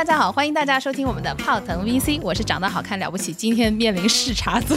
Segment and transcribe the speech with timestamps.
[0.00, 4.74] 大家好，欢迎大家收听我们的泡腾 VC，我是长得好看了不起，今天面临视察组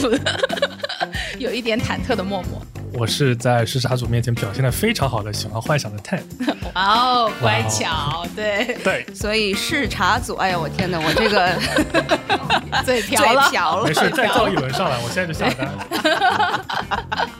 [1.40, 2.60] 有一点忐忑的默默。
[2.92, 6.20] 我是在视察组面前表现的非常好的，喜欢幻想的 Ten。
[6.74, 11.52] 哇哦，乖巧，对对，所以视察组，哎呀，我天哪，我这个
[12.84, 13.86] 嘴瓢了，瓢了。
[13.86, 15.70] 没事，再造一轮上来，我现在就下单。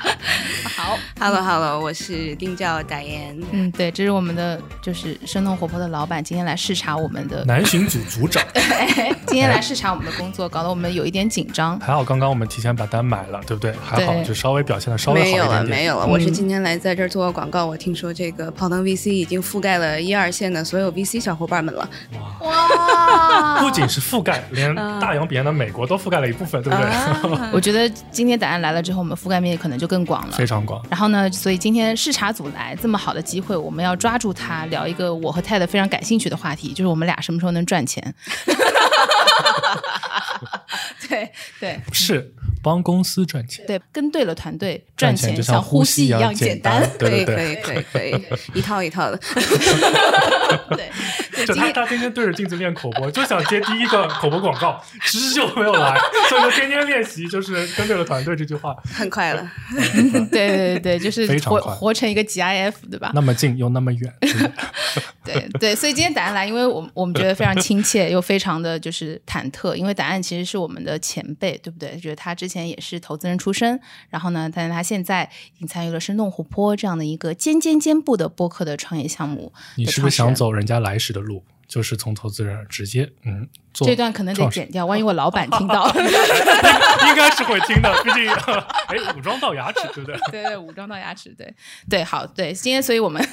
[0.76, 3.36] 好，Hello Hello，我是丁教导言。
[3.50, 8.42] 嗯，对，这是我们的就是生动活泼的老板，今天来视察我们的南巡组组长。
[9.26, 11.78] 今天来视察我们的工作，搞得我们有一点紧张。
[11.80, 13.74] 还好刚刚我们提前把单买了，对不对？
[13.84, 15.64] 还好，就稍微表现的稍微好一点点。
[15.64, 16.06] 没有了，没有了。
[16.06, 17.66] 我是今天来在这儿做个广告。
[17.66, 21.88] 我听说这个泡腾 VC 已经覆盖了一二线的所有 VC 小伙伴们了。
[22.40, 23.58] 哇！
[23.58, 27.38] 不仅是覆盖， 连大洋彼岸的美国都覆盖了一部分，对不对？
[27.50, 30.84] 我觉得今天答案来了之后，我们覆盖面可能就更广了，非常广。
[30.90, 38.14] 然后呢，所以今天视察组来这么好的机会，我们要抓住它，聊一个我和泰德非常感兴趣的话题，就是我们俩什么时候能赚钱。
[41.08, 43.64] 对对，是帮公司赚钱。
[43.66, 46.88] 对，跟对了团队赚钱，就像呼吸一样简单。
[46.98, 48.14] 可以可以可以可以，
[48.54, 49.18] 一套一套的。
[50.76, 50.90] 对，
[51.46, 58.74] 就他他天天对着镜子练口播，就想接第一个口播广告，迟迟就没有来，所以就天天练习，就是跟对了团队这句话。
[58.84, 59.50] 很快了。
[60.30, 63.12] 对对对对，就是活活成一个 GIF，对吧？
[63.14, 64.14] 那么近又那么远。
[65.24, 71.96] 对对，所以今天答案来，因为我我们觉得非常亲切，又非常的就是忐忑，因为答案其实是我们的前辈，对不对？
[71.98, 79.52] 觉得他之前也是投资人出身，然后呢，但是他现在已经参与了生动活泼这样的一个尖尖尖部的播客的创业项目。
[79.76, 81.44] 你是不是想走人家来时的路？
[81.66, 85.86] 就是从投资人直接嗯，这段可能得剪掉，万一我老板听到，
[87.08, 90.16] 应该是会听的， 毕竟哎，武装到牙齿，对不对？
[90.30, 91.52] 对对，武装到牙齿，对
[91.88, 92.52] 对，好对。
[92.52, 93.26] 今天所以我们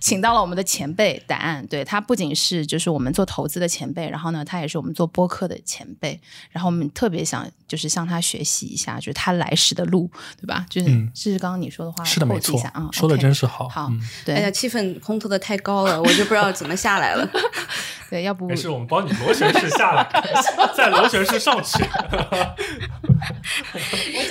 [0.00, 10.10] 请到了我们的前辈答案，对他不仅是就是我们做投资的前辈，然后呢，他也是我们做播客的前辈，然后我们特别想就是向他学习一下，就是他来时的路，
[10.40, 10.66] 对吧？
[10.68, 13.90] 就是是刚刚你说的话，是的，没错啊，说的真是好，好，
[14.24, 17.28] 对，哎呀，气氛烘托的太高了，我就不知道怎么下来了。
[18.10, 20.08] 对，要不没事，我们帮你螺旋式下来，
[20.76, 21.84] 在螺旋式上去。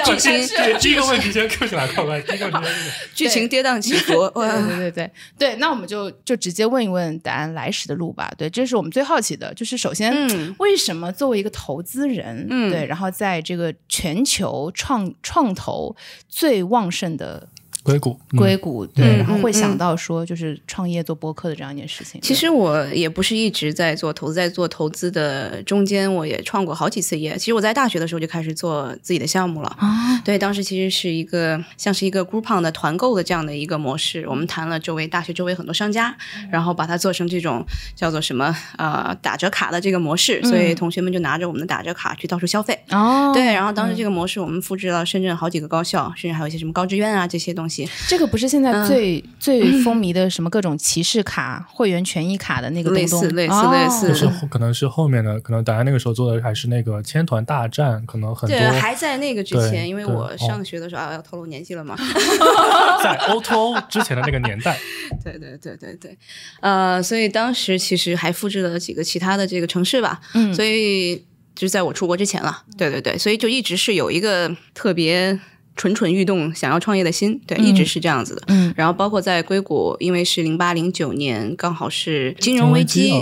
[0.05, 2.69] 剧情对第一个问题先 Q 起来，快快，第一个问题
[3.13, 4.29] 剧情跌宕起伏。
[4.35, 8.31] 对对对对对，那我们就就直接问一问答案来时的路吧。
[8.37, 10.13] 对，这是我们最好奇的，就是首先，
[10.59, 15.95] 为什么作为一个投资人，对，然后在这个全球创创投
[16.27, 17.47] 最旺盛的。
[17.83, 22.21] 硅谷，硅谷对，然后会想到说，就是创业做播客的这样一件事情。
[22.21, 27.37] 其实我也不是一直在做投资，在做投资的中间，我也创过好几次业。
[27.37, 29.67] 其实我在大学的时候就开始做自己的项目了。
[29.77, 34.25] 啊，对，当时其实是一个像是一个 Groupon 的团购的这样的一个模式。
[34.29, 36.15] 我们谈了周围大学周围很多商家，
[36.49, 42.79] 然后把它做成这种叫做什么呃打折卡的这个模式，所以同学们就拿着我们的打折卡去到处消费。
[42.91, 47.72] 哦，对，然后当时这个模式我们复制了深圳好几个高校，甚至还有一些什么高职院啊这些东西。
[48.07, 61.95] 这个不是现在最最风靡的什么各种骑士卡、会员权益卡的那个类似类似类似，是可能是后面的，可能大家那个时候做的还是那个千团大战，可能很多还在那个之前，因为我上学的时候啊，要透露年纪了嘛，
[63.03, 64.77] 在 O to O 之前的那个年代，
[65.23, 66.17] 对对对对对，
[66.59, 71.15] 呃，所以当时其实还复制了几个其他的这个城市吧，嗯，所以
[71.55, 75.39] 就是在我出国之前了，对对对，所以就一直是有一个特别。
[75.75, 78.43] 蠢蠢欲动，想要创业的心，对，一直是这样子的。
[78.47, 83.13] 嗯，然后包括在硅谷，因为是零八零九年，刚好是金融危机。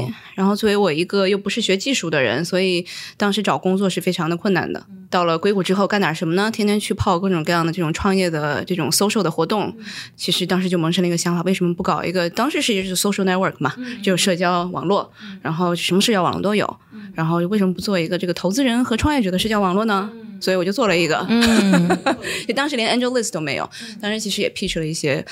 [0.41, 2.83] 然后作为我一个又不是学技术的人，所以
[3.15, 4.83] 当时找工作是非常的困难的。
[5.07, 6.49] 到了硅谷之后，干点什么呢？
[6.49, 9.71] 天天去泡各种各样的这种创业的这种 social 的活动。
[10.17, 12.27] 其实当时就萌生了一个想法：为什么不搞一个？
[12.31, 15.13] 当时是就是 social network 嘛，就社交网络。
[15.43, 16.77] 然后什么社交网络都有。
[17.13, 20.09] 然后为什么不做一个这个投资人和创业者的社交网络呢？
[20.39, 21.23] 所以我就做了一个。
[21.29, 21.87] 嗯，
[22.47, 23.69] 就当时连 Angel List 都没有，
[24.01, 25.23] 当时其实也 pitch 了一些，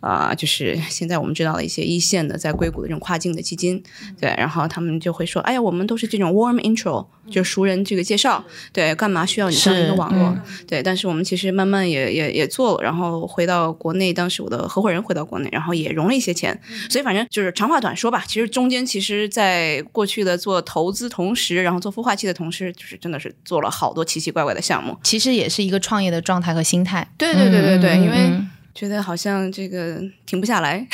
[0.00, 3.80] 啊、就是现在我们知道的一些一线的在硅谷的这种跨境的基金，
[4.20, 10.28] 对，然后他们就会说，哎呀，我们都是这种 warm intro，就熟人这个介绍，对，干嘛需要你这样一个网络？
[10.28, 16.56] 嗯对，但是我们其实慢慢也也也做了，然后回到国内，当时我的合伙人回到国内，然后也融了一些钱，
[16.88, 24.96] 所以反正就是长话短说吧，其实中间其实在过去的做投资同时，然后做孵化器的同时，就是真的是做了好多奇奇怪怪的项目。
[25.02, 27.08] 其实也是一个创业的状态和心态。
[27.18, 30.86] 对对对对对，因为嗯觉得好像这个停不下来，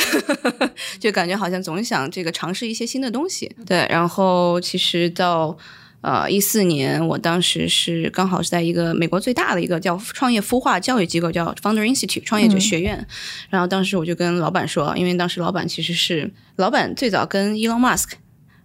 [0.99, 3.55] 就感觉好像总想这个尝试一些新的东西。
[3.67, 5.59] 对，然后其实到。
[6.03, 13.07] 呃，一四年，我当时是刚好是在一个美国最大的一个叫创业孵化教育机构，叫 Founder Institute 创业者学院。
[13.49, 18.15] 然后当时我就跟老板说，因为当时老板其实是老板最早跟 Elon Musk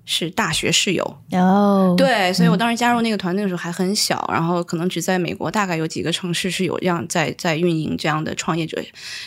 [0.08, 8.82] 是大学室友，哦，对，所以我当时加入那个团队的时候还很小，然后可能只在美国大概有几个城市是有这样在在运营这样的创业者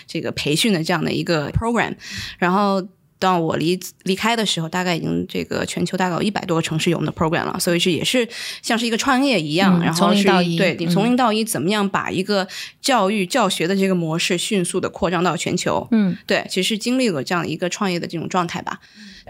[0.08, 1.94] 这个培训的这样的一个 program，
[2.38, 2.84] 然后。
[3.20, 8.26] 到我离离开的时候，大概已经这个全球大概有一百多个城市有我们的 program 了，所以是也是
[8.62, 10.88] 像是一个创业一样，嗯然后是从零到一对你嗯。
[10.88, 12.48] 从零到一怎么样把一个
[12.80, 16.16] 教育教学的这个模式迅速的扩张到全球，嗯。
[16.26, 18.80] 对，其实经历了这样一个创业的这种状态吧。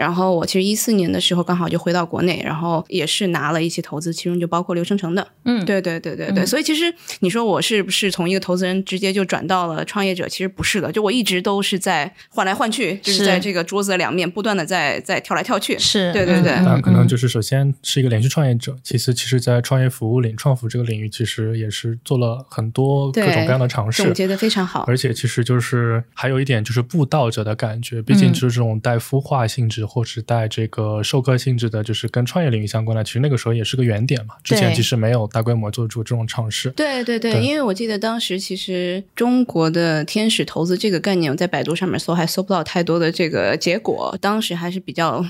[0.01, 5.29] 然后我其实一四年的时候刚好就回到国内，然后也是拿了一些投资，其中就包括刘成成的。
[5.45, 6.47] 嗯对对对对对。
[6.47, 10.27] 所以其实你说我是不是从一个投资人直接就转到了创业者？
[10.27, 15.79] 其实不是的，就我一直都是在换来换去，就是是在这个桌子的两面不断的在在跳来跳去。
[15.79, 24.15] 是，对对对嗯当然，可能嗯就是首先是一个连续创业者，其次，其实在创业服务领创服这个领域，其实也是做了很多各种各样的尝试总。
[24.15, 24.85] 结的非常好。
[24.87, 34.37] 而且其实就是还有一点就是布道者的感觉，毕竟嗯就是这种带孵化性质或是带这个授课性质的，就是跟创业领域相关的，其实那个时候也是个原点嘛。
[34.45, 36.71] 之前其实没有大规模做出这种尝试。
[36.71, 45.27] 对对对，对因为我记得当时其实中国的天使投资这个概念，我在百度上面搜还搜不到太多的这个结果，当时还是比较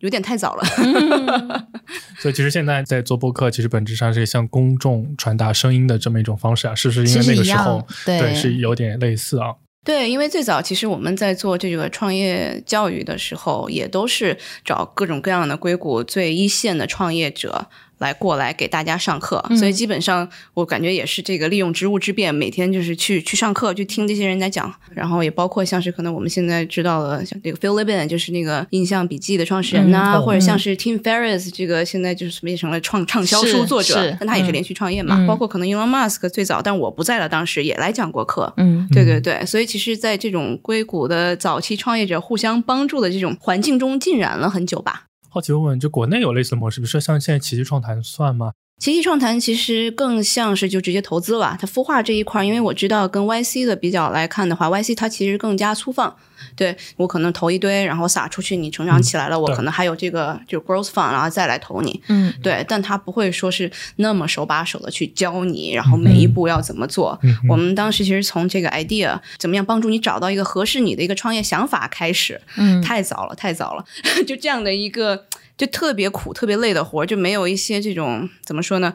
[0.00, 0.64] 有点太早了。
[2.18, 7.06] 所以其实现在在做播客，其实本质上是向公众传达声音的这么一种方式啊，是不是？
[7.06, 9.54] 因为那个时候对是有点类似啊。
[9.84, 17.66] 对，因为最早其实我们在做这个创业教育的时候，也都是找各种各样的硅谷最一线的创业者
[18.02, 35.26] 来过来给大家上课，所以基本上我感觉也是这个利用职务之便，每天就是去去上课，去听这些人来讲，然后也包括像是可能我们现在知道了，像这个 Phil Libin 就是那个印象笔记的创始人呐、嗯哦或者像是 Tim Ferriss 这个现在就是变成了创畅销书作者，但他也是嗯连续创业嘛，嗯。
[35.26, 38.88] 包括可能 Elon Musk 最早，但我不在了，当时也来讲过课，嗯。
[38.92, 45.04] 对对对，所以其实，在这种硅谷的早期创业者互相帮助的这种环境中浸染了很久吧。
[45.34, 48.52] 好奇问问，就国内有类似的模式，比如说像现在奇迹创谈算吗？
[48.82, 56.12] 奇迹创谈其实更像是就直接投资了，它孵化这一块，因为我知道跟 YC 的比较来看的话，YC 它其实更加粗放。
[56.56, 62.02] 对我可能投一堆，然后撒出去，你成长起来了，我可能还有这个就 growth fund，然后再来投你。
[62.08, 67.16] 嗯对，但它不会说是那么手把手的去教你，然后每一步要怎么做。
[67.22, 73.84] 嗯我们当时其实从这个 idea 怎么样帮助你找到一个合适你的一个创业想法开始，嗯太早了，太早了，
[74.26, 75.24] 就这样的一个
[75.62, 78.94] 就特别苦、特别累的活，就没有一些这种怎么说呢，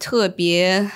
[0.00, 0.90] 特别。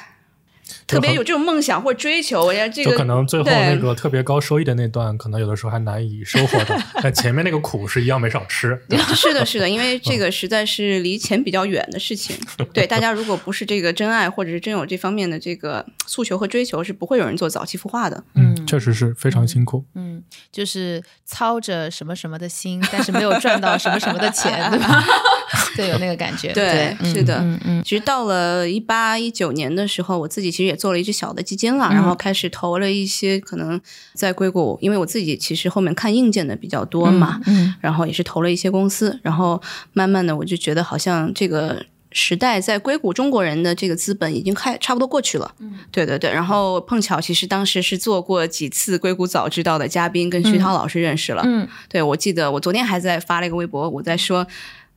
[0.93, 8.79] 特别有这种梦想或追求，我觉得这就个可能最后那个特别高收益的那段，可能有的时候还难以收获到， 但前面那个苦是一样没少吃。
[9.15, 12.37] 是的，是的，因为这个实在是离钱比较远的事情。
[12.73, 18.23] 对大家，如果不是这个真爱，或者是真有这方面的这个诉求和追求，是不会有人做早期孵化的。
[18.35, 19.85] 嗯，确实是非常辛苦。
[19.95, 25.05] 嗯，就是操着什么什么的心，但是没有赚到什么什么的钱，对吧？
[25.77, 26.53] 对，有那个感觉。
[26.53, 33.81] 对嗯是的嗯嗯其实到了一八一九年的时候，我自己其实也做了一只小的基金了，嗯然后开始投了一些可能
[34.15, 39.63] 在硅谷，因为我自己其实后面看硬件的比较多嘛，嗯然后也是投了一些公司，然后
[39.93, 41.85] 慢慢的我就觉得好像这个。
[42.15, 46.31] 时代在硅谷中国人的这个资本已经开差不多过去了，嗯，对对对。
[46.31, 54.47] 然后碰巧其实当时是做过几次硅谷早知道的嘉宾，跟徐涛老师认识了，嗯对，我记得我昨天还在发了一个微博，我在说，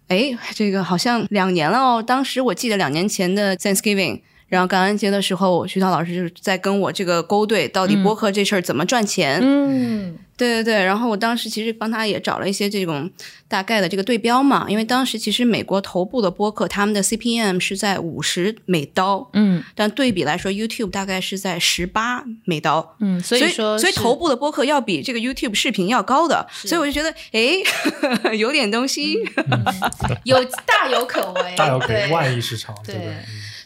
[0.10, 2.04] 哎，这个好像两年了哦。
[2.06, 9.40] 当时我记得两年前的 Thanksgiving，然后感恩节的时候，徐涛老师就是在跟我这个勾兑，到底播客这事儿怎么赚钱？
[9.44, 10.84] 嗯对对对。
[10.84, 13.10] 然后我当时其实帮他也找了一些这种
[13.48, 22.96] 大概的这个对标嘛，因为当时其实美国头部的播客他们的 CPM 是在五十美刀，嗯但对比来说，YouTube 大概是在十八美刀。
[23.00, 29.18] 嗯，所所以说是所以头部的播客要比这个 YouTube 视频要高的，所以我就觉得，哎， 有点东西。
[30.26, 33.16] 有大有可为，大有可为，万亿市场，对不对对？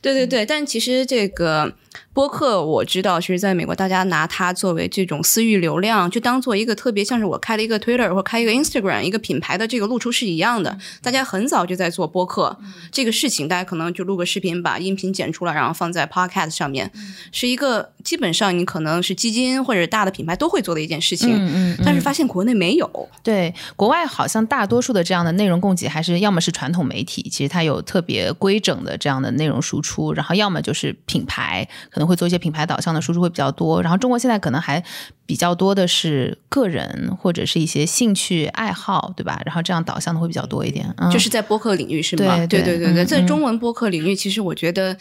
[0.02, 1.74] 对对对，但其实这个
[2.14, 10.78] 播客我知道，其实在美国大家拿它作为这种私域流量，就当做一个特别像是我开了一个 Twitter 或开一个 Instagram 一个品牌的这个露出是一样的。
[11.02, 12.58] 大家很早就在做播客
[12.92, 16.92] 这个事情，大家可能就录个视频，把音频剪出来，然后放在 Podcast 上面，
[17.32, 21.30] 是一个基本上你可能是基金或者大的品牌都会做的一件事情。
[21.34, 23.10] 嗯嗯，但是发现国内没有。
[23.24, 33.82] 对，国外好像大多数的这样的内容供给还是要么是传统媒体，其实它有特别规整的这样的内容输出，然后要么就是品牌可能会做一些品牌导向的输出会比较多。
[33.82, 34.84] 然后中国现在可能还
[35.26, 39.42] 比较多的是个人或者是一些兴趣爱好，对吧？
[39.46, 42.38] 然后这样导向的会比较多一点，嗯、就是在播客领域是吗？
[42.38, 44.98] 对对对对对，嗯在中文播客领域，其实我觉得。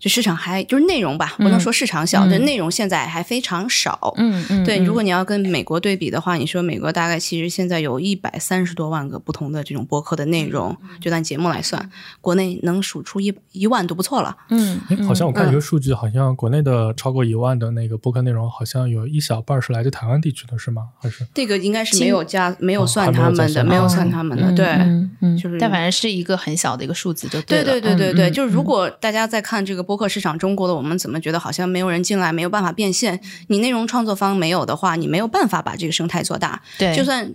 [0.00, 4.14] 就市场还就是内容吧，不能说市场小，嗯内容现在还非常少。
[4.16, 11.90] 嗯嗯，对，嗯如果你要跟美国对比的话，你说美国大概其实现在有一百三十多万个不同的这种播客的内容，嗯就按节目来算，
[12.22, 14.34] 国内能数出一一万都不错了。
[14.48, 20.88] 嗯哎，好像我看一嗯个数据，好像国内的超过一万的那个播客内容，好像有一小半是来自台湾地区的，是吗？
[20.98, 24.66] 还是这个应该是没有加，没有哦算他们的，没有哦算他们的，嗯对。
[24.66, 33.20] 嗯嗯，就是但反正是一个很小的一个数字就对了对对对对，嗯就是如嗯果大家在看这个播客市场中国的，我们怎么觉得好像没有人进来，没有办法变现？
[33.48, 36.62] 你内容创作方没有的话，你没有办法把这个生态做大。
[36.78, 37.34] 对，就算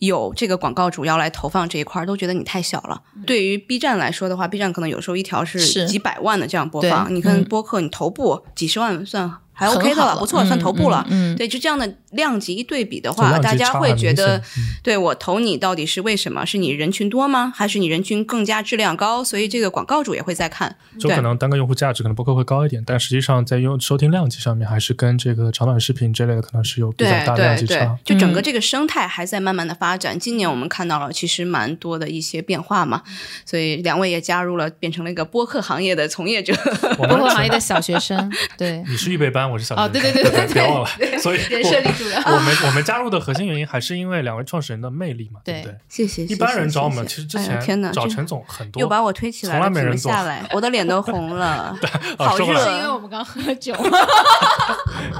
[0.00, 3.00] 有这个广告主要来投放这一块儿，都觉得你太小了。
[3.24, 9.32] 对于 B 站来说的话，B 站可能有时候一条是是几百万的这样播放，你看嗯播客你头部几十万算
[9.62, 11.06] 还 OK 的了，了不错，算嗯头部了。
[11.08, 14.42] 嗯嗯对，就这样的量级一对比的话，大家会觉得
[14.82, 16.44] 对我投你到底是为什么？
[16.44, 17.52] 是你人群多吗？
[17.54, 19.22] 还是你人群更加质量高？
[19.22, 20.76] 所以这个广告主也会在看。
[20.94, 30.18] 对就可能单个用户价值可能播客会高一点，但实际上在用收听量级上面，还是跟这个长短视频这类的可能是有比较对大量对对级差。，就整个嗯这个生态还在慢慢的发展。
[30.18, 33.02] 今年我们看到了其实蛮多的一些变化嘛，
[33.46, 36.52] 所以两位也加入了，变成了一个播客行业的从业者。
[36.96, 40.88] 播客行业的小学生，对，你是预备班，我是小哦学生对对对 对别忘了。
[41.18, 45.78] 所以人设立住了我我们我们加入的核心原因还是因为两位创始人的魅力嘛，对不对对？
[45.88, 46.24] 谢谢。
[46.24, 51.78] 一般人找我们，谢谢其实之前找陈总很多，又把我推起来了，从来没人下来，我的脸都红了， 啊
[52.18, 52.92] 好说回来是因为。
[52.92, 53.74] 我们刚喝酒，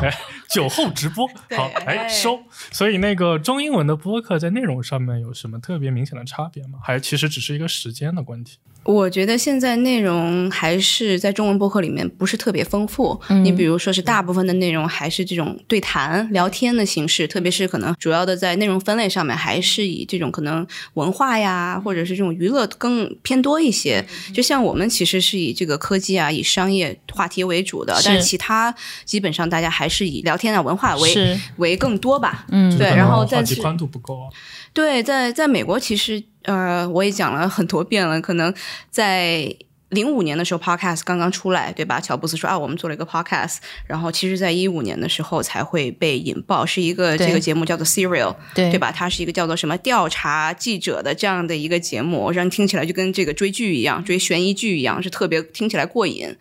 [0.01, 0.15] 哎，
[0.51, 2.39] 酒后直播，好，哎，哎收。
[2.71, 6.79] 所以那个中英文的播客在内容上面有什么特别明显的差别吗？
[6.83, 8.59] 还其实只是一个时间的问题？
[8.85, 13.21] 我觉得现在内容还是在中文播客里面不是特别丰富。
[13.29, 24.05] 嗯你比如说是大部分的内容还是这种对谈、聊天的形式，特别是可能主要的在内容分类上面还是以这种可能文化呀，或者是这种娱乐更偏多一些。
[24.35, 28.75] 就像我们其实是以这个科技啊、以商业话题为主的，是但是其他
[29.05, 32.47] 基本上大家还是以聊天啊、文化为为更多吧。
[32.51, 34.29] 嗯对，然后但是宽度不够啊。
[34.73, 38.55] 对，在在美国，其实呃，我也讲了很多遍了，可能
[38.91, 39.57] 在。
[39.93, 42.01] 零五年的时候，Podcast 刚刚出来，对吧？
[42.01, 48.91] 乔布斯说啊，我们做了一个 Podcast，然后其实，在一五年的时候才会被引爆，是一个这个节目叫做 Serial，对对吧？
[48.91, 56.35] 它是一个叫做什么调查记者的这样的一个节目，让人听起来就跟这个追剧一样，追悬疑剧一样，是特别听起来过瘾。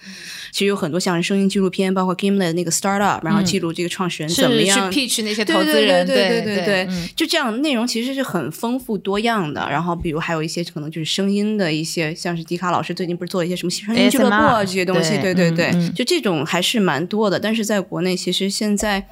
[0.51, 9.67] 其实有很多像是声音纪录片，包括 Gimlet 的那个 Startup，然后记录这个创始人怎么样去 pitch 那些投资人，对对对对对嗯就这样内容其实是很丰富多样的。
[9.70, 17.38] 然后比如还有一些可能就是声音的一些，像是迪卡老师最近不是做了一些什么声音俱乐部啊这些东西，对对对就这种还是蛮多的。
[17.38, 19.07] 但是在国内，其实现在。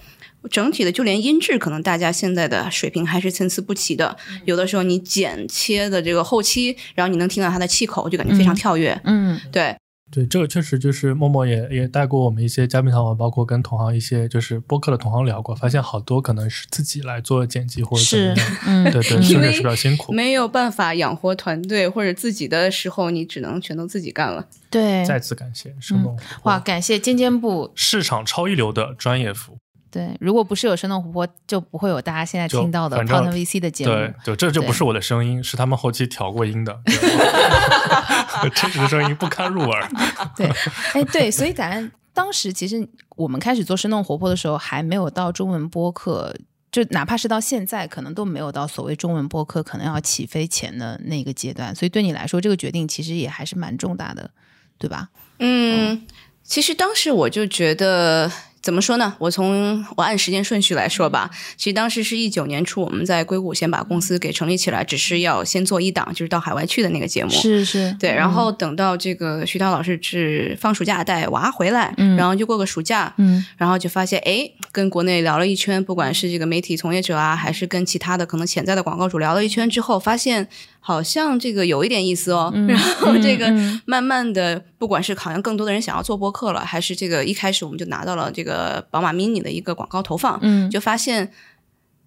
[0.50, 4.16] 整体的，就连音质，可能大家现在的水平还是参差不齐的。
[4.46, 8.98] 有的时候你剪切的这个后期，然后你能听到它的气口，就感觉非常跳跃。
[9.04, 9.76] 嗯对，
[10.12, 20.12] 对，这个确实就是默默也也带过我们一些嘉宾团伙，包括跟同行一些就是播客的同行聊过，发现好多可能是自己来做剪辑或者怎么是样，嗯对对，确实是比较辛苦。
[20.12, 24.48] 没有办法养活团队或者自己的时候，你只能全都自己干了。
[24.70, 27.72] 对，再次感谢生动哇，感谢尖尖部。
[27.76, 29.58] 市场超一流的专业服务。
[29.92, 33.92] 对，如果不是有生动活泼，就不会有大家现在听到的 Pound VC 的节目。
[33.92, 36.80] 对就，这就不是我的声音，是他们后期调过音的，
[38.54, 39.90] 真实的声音不堪入耳。
[40.38, 40.48] 对，
[40.94, 46.36] 哎，对，所以咱当时其实我们开始做生动活泼的时候，还没有到中文播客，
[46.72, 51.74] 就哪怕是到现在，可能都没有到所谓中文播客可能要起飞前的那个阶段。
[51.74, 54.30] 所以对你来说，这个决定其实也还是蛮重大的，
[54.78, 55.10] 对吧？
[55.40, 56.06] 嗯，
[56.44, 58.32] 其实当时我就觉得。
[58.62, 59.16] 怎么说呢？
[59.20, 61.30] 我从我按时间顺序来说吧。
[61.56, 67.30] 其实当时是一九年初，我们在硅谷先把公司给成立起来，只是要先做一档，就是到海外去的那个节目。
[67.32, 80.48] 是是，对，然后等到这个徐涛老师是放暑假带娃回来，嗯然后就过个暑假，嗯然后就发现，哎，跟国内聊了一圈，不管是这个媒体从业者啊，还是跟其他的可能潜在的广告主聊了一圈之后，发现
[80.80, 82.52] 好像这个有一点意思哦。
[82.68, 83.52] 然后这个
[83.86, 91.32] 慢慢的，不管是好像更多的人想要做播客了，还是这个一开始我们就拿到了这个宝马 mini 的一个广告投放，嗯就发现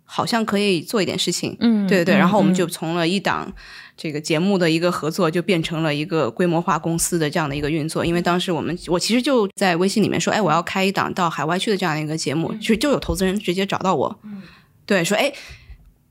[0.04, 1.56] 好像可以做一点事情。
[1.60, 3.52] 嗯，对对对，嗯然后我们嗯就从了一档
[3.96, 8.04] 这个节目的一个合作，就变成了一个规模化公司的这样的一个运作。
[8.04, 14.18] 因为当时我们我其实就在微信里面说，哎，我要开一档到海外去的这样一个节目，其实就有投资人直接找到我，
[14.86, 15.32] 对，说哎。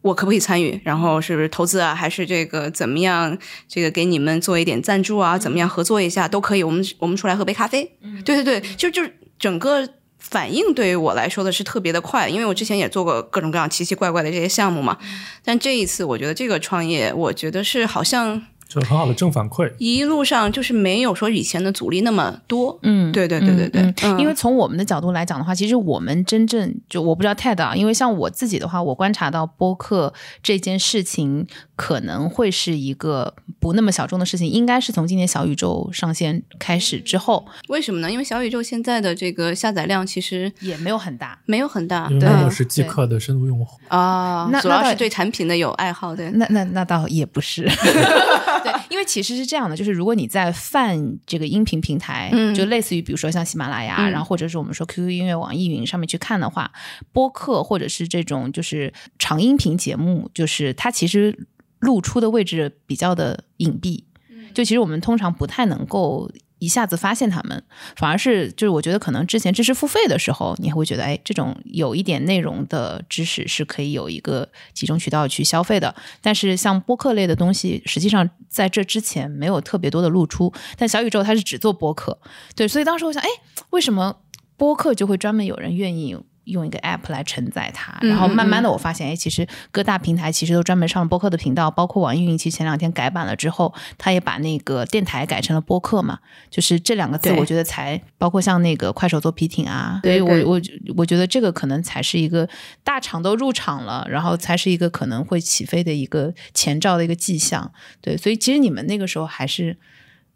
[0.01, 0.79] 我可不可以参与？
[0.83, 3.37] 然后是不是投资啊，还是这个怎么样？
[3.67, 6.63] 这个给你们做一点赞助啊，怎么样合作一下都可以。
[6.63, 7.95] 我们我们出来喝杯咖啡。
[8.01, 14.97] 嗯对对对，就就是整个反应对于我来说的是特别的快，因为我之前也做过各种各样奇奇怪怪的这些项目嘛。
[15.43, 18.41] 但这一次，我觉得这个创业，我觉得是好像
[18.79, 19.71] 就很好的正反馈。
[19.77, 22.79] 一路上就是没有说以前的阻力那么多。
[22.83, 31.45] 嗯，对对对对对嗯嗯因为从我们的角度来讲的话，其实我们真正就我不知道 TED 啊，因为像我自己的话，我观察到播客这件事情
[31.81, 38.11] 可能会是一个不那么小众的事情，应该是从今年小宇宙上线开始之后，为什么呢？
[38.11, 41.39] 因为小宇宙现在的这个下载量其实也没有很大。
[41.47, 46.29] 没有很大，因为对我是即刻的深度用户，啊，那主要是对产品的有爱好，对。
[46.29, 47.63] 那那那倒也不是，
[48.63, 56.71] 对，因为其实是这样的，就是如果你在泛这个音频平台，嗯就类似于比如说像喜马拉雅，嗯然后或者是我们说 QQ 音乐、网易云上面去看的话，
[57.11, 61.35] 播客或者是这种就是长音频节目，就是它其实
[61.81, 64.05] 露出的位置比较的隐蔽，
[64.53, 66.31] 就其实我们通常不太能够。
[66.61, 67.63] 一下子发现他们，
[67.95, 75.95] 反而是就是我觉得可能之前知识付费的时候，你还会觉得哎，这种有一点内容的知识是可以有一个集中渠道去消费的。
[76.21, 80.53] 但是像播客类的东西，实际上在这之前没有特别多的露出。
[80.77, 82.19] 但小宇宙它是只做播客，
[82.55, 83.27] 对，所以当时我想，哎，
[83.71, 84.17] 为什么
[84.55, 86.15] 播客就会专门有人愿意？
[86.51, 100.61] 用一个 app 来承载它，嗯然后慢慢的我发现，哎，其实各大平台其实都专门上了播客的频道，包括网易云，其实前两天改版了之后，它也把那个电台改成了播客嘛，就是这两个字，我觉得才包括像那个快手做皮艇啊，对对所以我我
[100.97, 102.47] 我觉得这个可能才是一个
[102.83, 109.77] 大厂都入场了，然后才是一个可能会起飞的一个前兆的一个迹象，对，所以其实你们那个时候还是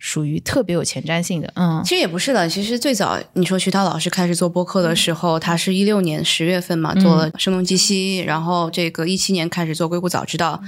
[0.05, 10.61] 属于特别有前瞻性的，嗯其实也不是的，其实最早你说徐涛老师开始做播客的时候，他是一六年十月份嘛，做了声东击西，然后这个一七年开始做硅谷早知道。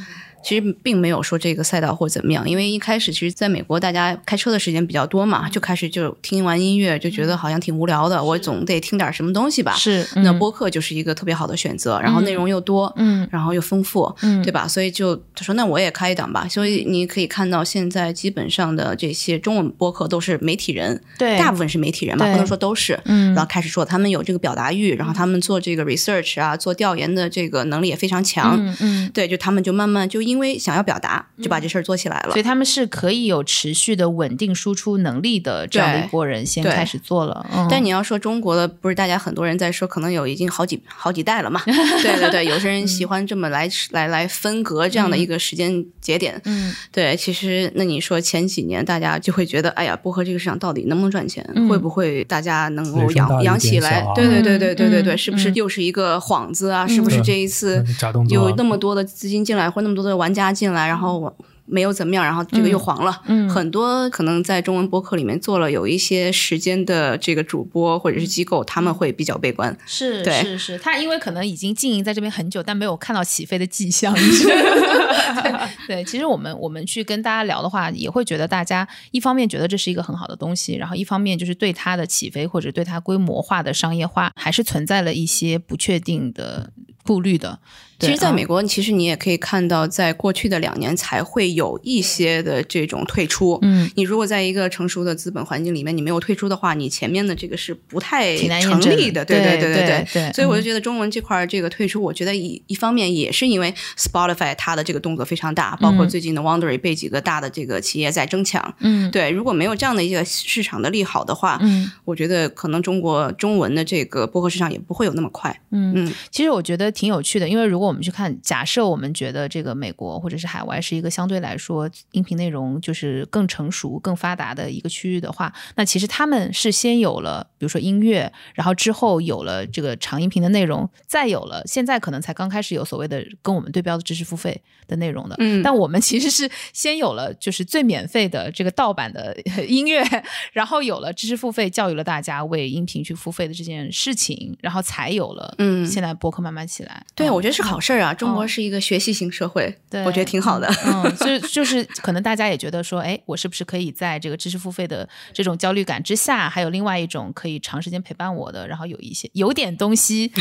[0.44, 9.74] 其实并没有说这个赛道或怎么样，因为一开始其实在美国大家开车的时间比较多嘛，就开始就听完音乐就觉得好像挺无聊的，我总得听点什么东西吧。
[9.76, 14.68] 是，那嗯播客就是一个特别好的选择，然后内容又多，嗯然后又丰富，嗯对吧？
[14.68, 16.48] 所以就他说那我也开一档吧。
[16.48, 23.00] 所以你可以看到现在基本上的这些中文播客都是媒体人，对大部分是媒体人吧，不能说都是。
[23.06, 28.56] 嗯然后开始说他们有这个表达欲，然后他们做这个 research 啊，做调研的这个能力也非常强。
[28.60, 32.32] 嗯嗯，对，就他们就慢慢就因为想要表达，就把这事儿做起来了。
[32.32, 41.62] 所以他们是可以有持续的稳定输出能力的这样的一波人先对开始做了，嗯、但你要说中国的，不是大家很多人在说，可能有已经好几好几代了嘛？
[41.66, 46.40] 对对对，有些人喜欢这么来来来分隔这样的一个时间节点。
[46.46, 51.48] 嗯对，其实那你说前几年大家就会觉得，哎呀，薄荷这个市场到底能不能赚钱？
[51.56, 54.06] 嗯会不会大家能够养养起来？
[54.16, 56.88] 对对对对对对对，嗯是不是嗯又是一个幌子啊？
[56.88, 57.84] 是不是这一次
[58.30, 63.22] 有那么多的资金进来，或那么多的玩家进来，然后我没有怎么样，然后这个又黄了。
[63.26, 69.78] 嗯很多可能在中文博客里面做了有一些时间的这个主播或者是机构，他们会比较悲观。
[69.86, 74.14] 是对是是，他因为可能已经经营在这边很久，但没有看到起飞的迹象。
[74.18, 86.72] 对对，其实我们我们去跟大家聊的话，也会觉得大家一方面觉得这是一个很好的东西，然后一方面就是对它的起飞或者对它规模化的商业化，还是存在了一些不确定的
[87.04, 87.60] 顾虑的。
[88.00, 88.32] 对其实，在啊。
[88.32, 93.58] 美国，其实你也可以看到，在过去的两年才会有一些的这种退出。
[93.64, 99.26] 嗯，你如果在一个成熟的资本环境里面，你没有退出的话，你前面的这个是不太成立的。
[99.26, 100.32] 对对对对对。
[100.34, 100.64] 所以我就嗯。
[100.68, 106.10] 觉得中文这块儿这个退出，我觉得一一方面也是因为 Spotify 它的这个动作非常大，包括嗯。
[106.10, 108.76] 最近的 Wondery 被几个大的这个企业在争抢。
[108.82, 109.10] 嗯。
[109.10, 111.90] 对，如果没有这样的一个市场的利好的话，嗯。
[112.06, 115.58] 我觉得可能中国中文的这个播客市场也不会有那么快。
[115.72, 115.94] 嗯。
[115.96, 135.36] 嗯，其实我觉得挺有趣的，因为如果我们去看，假设我们觉得这个美国或者是海外是一个相对来说音频内容就是更成熟、更发达的一个区域的话，那其实他们是先有了，比如说音乐，然后之后有了这个长音频的内容，再有了现在可能才刚开始有所谓的跟我们对标的知识付费的内容的。
[135.40, 139.36] 嗯但我们其实是先有了就是最免费的这个盗版的
[139.68, 140.04] 音乐，
[140.52, 147.04] 然后有了知识付费，教育了大家为音频去付费的这件事情，然后才有了嗯现在播客慢慢起来。
[147.16, 148.12] 对，嗯我觉得是好好事儿啊！
[148.12, 150.68] 中国是一个学习型社会，对我觉得挺好的。
[150.88, 160.32] 嗯，就是就是，可能大家也觉得说，哎，我是不是可以在这个知识付费的这种焦虑感之下，还有另外一种可以长时间陪伴我的，然后有一些有点东西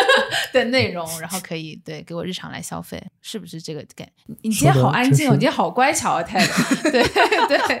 [0.54, 4.08] 的内容， 然后可以对给我日常来消费，是不是这个感？
[4.24, 6.90] 你你今天好安静哦，你今天好乖巧啊， 泰德。
[6.90, 7.02] 对
[7.46, 7.78] 对，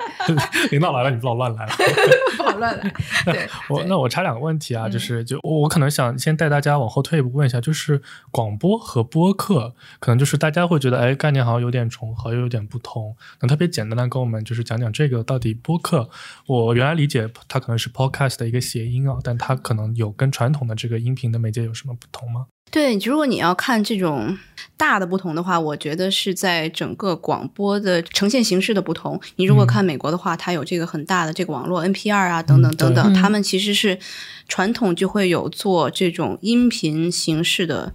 [0.72, 1.72] 领导来了，你不老乱来了。
[2.36, 2.92] 不好乱来。
[3.24, 16.10] 对，对我那我插两个问题啊，就嗯是就我我可能想先带大家往后退一步问一下，就是广播和播客，可能就是大家会觉得哎概念好像有点重合，又有点不同，能特别简单的跟我们就是讲讲这个到底播客，
[16.46, 22.46] 我原来理解它可能是 podcast 的一个谐音啊，但它可能有跟传统的这个音频的媒介有什么不同吗？
[22.68, 24.36] 对，如果你要看这种
[24.76, 29.18] 大的不同的话，我觉得是在整个广播的呈现形式的不同。
[29.36, 33.96] 你如果看美国的话，它有这个很大的这个网络 NPR 啊，等等等等，嗯他们其实是
[34.48, 37.94] 传统就会有做这种音频形式的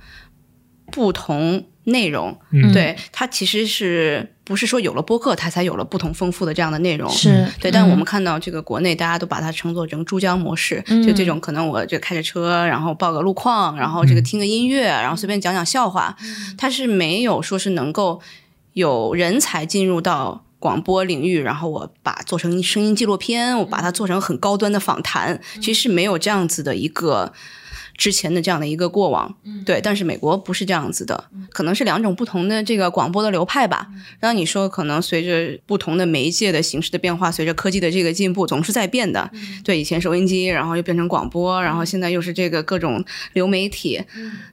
[0.91, 2.37] 不同内容。
[2.51, 7.09] 嗯，对，它其实是不是说有了播客，它才有了不同丰富的这样的内容？
[7.09, 7.47] 是。
[7.59, 11.01] 对，但我们嗯看到这个国内大家都把它称作成珠江模式，嗯。
[11.01, 16.15] 就这种可能我就开着车，然后报个路况，然后这个听个音乐，然后随便讲讲笑话，
[16.57, 18.21] 它是没有说是能够
[18.73, 20.43] 有人才进入到。
[20.61, 27.33] 广播领域，然后我把做成声音纪录片，我把它做成很高端的访谈，其实是没有这样子的一个
[27.97, 29.79] 之前的这样的一个过往，对。
[29.81, 33.87] 但是美国不是这样子的，可能是两种不同的这个广播的流派吧。
[34.19, 39.29] 然后你说，可能随着不同的媒介的形式的变化，随着科技的这个进步，总是在变的。
[39.63, 44.01] 对，以前收音机，然后又变成广播，然后现在又是这个各种流媒体。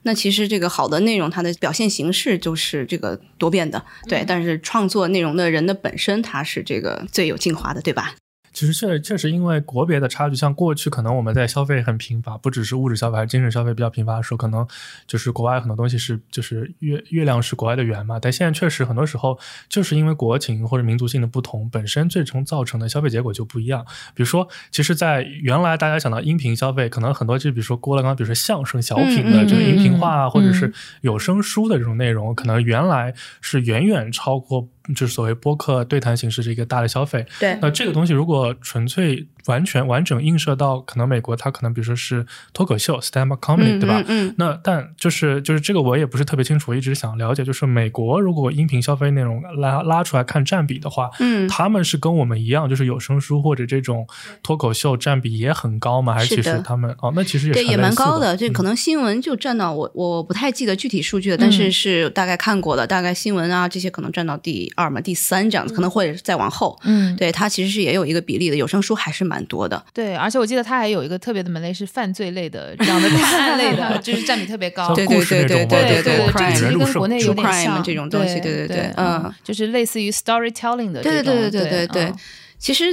[0.02, 4.24] 那其实这个好的内容，它的表现形式就是这个多变的，对。
[4.26, 8.14] 但是创作内容的人的本身，它是这个最有精华的，对吧？
[8.58, 14.66] 其实确确实因为国别的差距，像过去可能我们在消费很贫乏，不只是物质消费，还是精神消费比较贫乏的时候，可能
[15.06, 18.18] 就是国外很多东西是就是月月亮是国外的圆嘛。
[18.18, 23.86] 但现在确实很多时候就是因为国情或者民族性的不同，本身最终造成的消费结果就不一样。
[24.12, 37.26] 比如说，其实，在原来大家想到音频消费，可能很多就比如说郭德纲，比如说相声、小品的这个音频化啊，嗯或者是有声书的这种内容，可能原来是远远超过就是所谓播客对谈形式是一个大的消费。
[37.38, 44.02] 对那这个东西如果纯粹完全完整映射到可能美国，它可能比如说是脱口秀 stand up comedy，、嗯对吧？
[44.06, 54.06] 嗯嗯那但就是就是这个我也不是特别清楚，我一直想了解，就是美国如果音频消费内容拉拉出来看占比的话，嗯他们是跟我们一样，就是有声书或者这种
[54.42, 56.14] 脱口秀占比也很高吗？
[56.14, 66.78] 还是其实他们哦，那其实也对，也蛮高的，这可嗯能新闻就占到我我不太记得具体数据了，但是嗯是大概看过了，大概新闻啊这些可能占到第二嘛、第三这样子，可能会再往后。
[66.84, 69.84] 嗯，对，它其实是也有一个比例的，有声书还是蛮多的。
[69.92, 74.94] 对，而且我记得它还有一个特别的门类是犯罪类的这样的探案类的， 就是占比特别高。
[74.94, 82.12] 对对故事那种对嘛对对，这个其实跟国内有点像这种东西对对对对嗯，就是类似于 storytelling 的这种，对对对对对对
[82.58, 82.84] 其实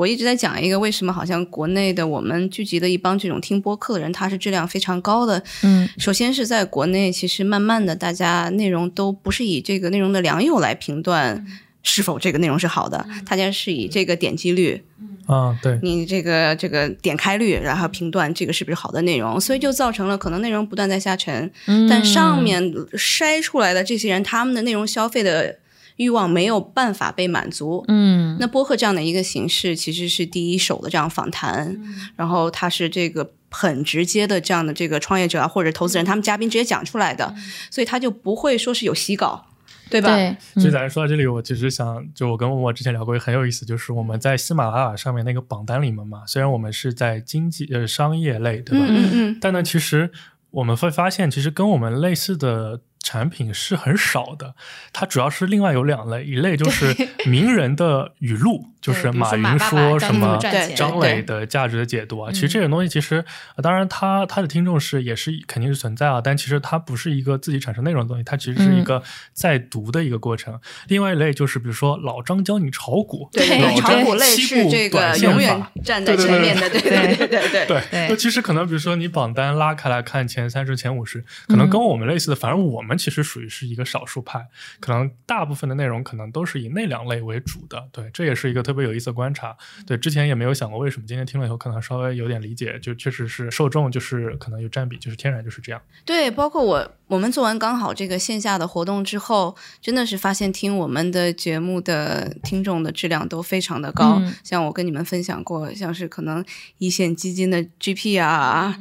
[0.00, 5.42] 我一直在讲一个为什么好像国内的我们聚集的一帮这种听播客的人，他是质量非常高的。
[5.62, 11.46] 嗯首先是在国内，其实慢慢的大家内容都不是以这个内容的良莠来评断。
[11.82, 13.06] 是否这个内容是好的？
[13.26, 14.82] 大家是以这个点击率，
[15.24, 25.56] 啊，对，你这个这个点开率，然后评断这个是不是好的内容，所以就造成了可能内容不断在下沉，嗯但上面筛出来的这些人，他们的内容消费的
[26.00, 27.84] 欲望没有办法被满足。
[27.88, 31.78] 嗯那播客这样的一个形式，其实是第一手的这样访谈，
[32.16, 37.34] 然后它是这个很直接的这样的这个创业者啊或者投资人，他们嘉宾直接讲出来的，
[37.70, 39.44] 所以他就不会说是有洗稿，
[39.90, 40.16] 对吧？
[40.16, 48.86] 对，所以嗯咱说到这里，我其实想，就我跟默默之前聊过，很有意思，就是我们在喜马拉雅上面那个榜单里面嘛，虽然我们是在经济呃商业类，对吧？
[48.88, 50.10] 嗯嗯嗯，但呢，其实
[50.50, 54.54] 我们会发现，其实跟我们类似的产品是很少的。
[54.92, 56.94] 它主要是另外有两类，一类就是
[57.26, 60.38] 名人的语录，就是马爸爸说什么
[60.74, 63.24] 张磊的价值的解读啊，嗯其实这种东西其实，
[63.56, 70.58] 呃当然他他的听众是也是肯定是存在啊，但其实它不是一个自己产生内容的东西，它其实是一嗯个在读的一个过程。
[70.88, 77.66] 另外一类就是比如说老张教你炒股，老张炒股类西部是这个短线永远法站在前面的，对对对对对对。
[77.66, 84.46] 对，对就其实可能，比如说你榜单拉开来看前三十、前五十，可能跟我们类似的，反正我们其实属于是一个少数派，
[84.80, 87.88] 可能大部分的内容可能都是以那两类为主的。
[87.92, 89.56] 对，这也是一个特别有意思的观察。
[89.84, 95.82] 对，之前也没有想过为什么，今天听了以后可能稍微有点理解，就确实是受众就是可能有占比，就是天然就是这样。
[96.04, 104.18] 对，包括我，我们做完刚好这个线下的活动之后，真的是发现听我们的节目的听众的质量都非常的高。
[104.20, 106.44] 嗯像我跟你们分享过，像是可能
[106.78, 108.78] 一线基金的 GP 啊，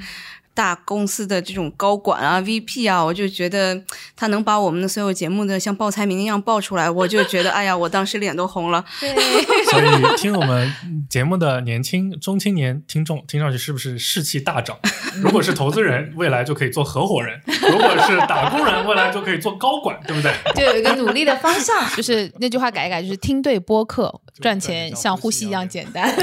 [0.53, 3.81] 大公司的这种高管啊、VP 啊，我就觉得
[4.15, 8.83] 他能把我们的所有节目的像报菜名一样报出来，我就 觉得哎呀，我当时脸都红了。
[8.99, 9.13] 对，
[9.71, 10.73] 所以听我们
[11.09, 14.77] 节目的年轻中青年听众，听上去是不是士气大涨？
[15.23, 17.39] 如果是投资人，未来就可以做合伙人；
[17.71, 20.33] 如果是打工人，未来就可以做高管，对不对？
[20.55, 26.13] 就有一个努力的方向，就是那句话改一改，就是听对播客，赚钱像呼吸一样简单。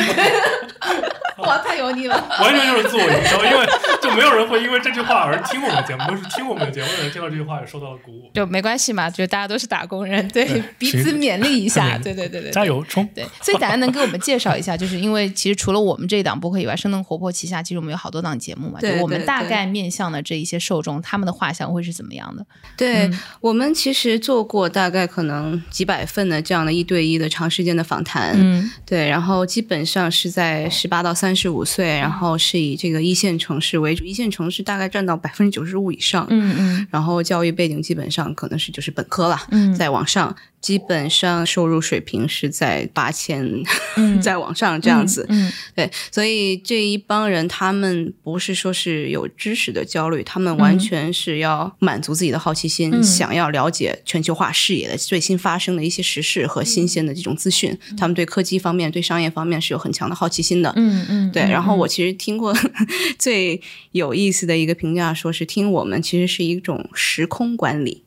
[1.47, 2.17] 哇，太油腻了！
[2.41, 3.67] 完全就是自我营销，因为
[4.03, 8.31] 就没有人会因为这句话而听我们的节目，都是听我们的节目的人听到这句话也受到了鼓舞。
[8.35, 13.09] 就没关系嘛，就大家都是打工人，对对彼此勉励一下，对对对对，对加油冲！
[13.15, 22.45] 对，所以大家能给我们介绍一下，就是因为其实除了我们这一档播客以外，生动活泼旗下其实我们有好多档节目嘛，对就我们大概面向的这一些受众，他们的画像会是怎么样的？
[22.77, 36.87] 对、嗯我们其实做过大概可能几百份的这样的一对一的长时间的访谈，嗯对，然后基本上是在十八到三十五岁，然后是以这个一线城市为主，一线城市大概占到百分之九十五以上，嗯嗯。
[36.91, 39.75] 然后教育背景基本上可能是就是本科了，嗯。
[39.75, 40.35] 再往上，
[40.67, 43.49] 基本上收入水平是在八千，
[43.97, 57.79] 嗯再往上这样子，嗯对，所以这一帮人他们不是说是有知识的焦虑，他们完全是要满足自己的好奇心，嗯想要了解全球化视野的最新发生的一些时事和新鲜的这种资讯。
[57.97, 60.73] 他们对科技方面、对商业方面是有很强的好奇心的。
[60.75, 62.53] 嗯嗯，对，嗯然后我其实听过
[63.17, 68.03] 最有意思的一个评价，说是听我们其实是一种时空管理。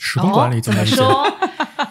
[0.00, 0.86] 时空管理哦怎么？
[0.86, 1.26] 说？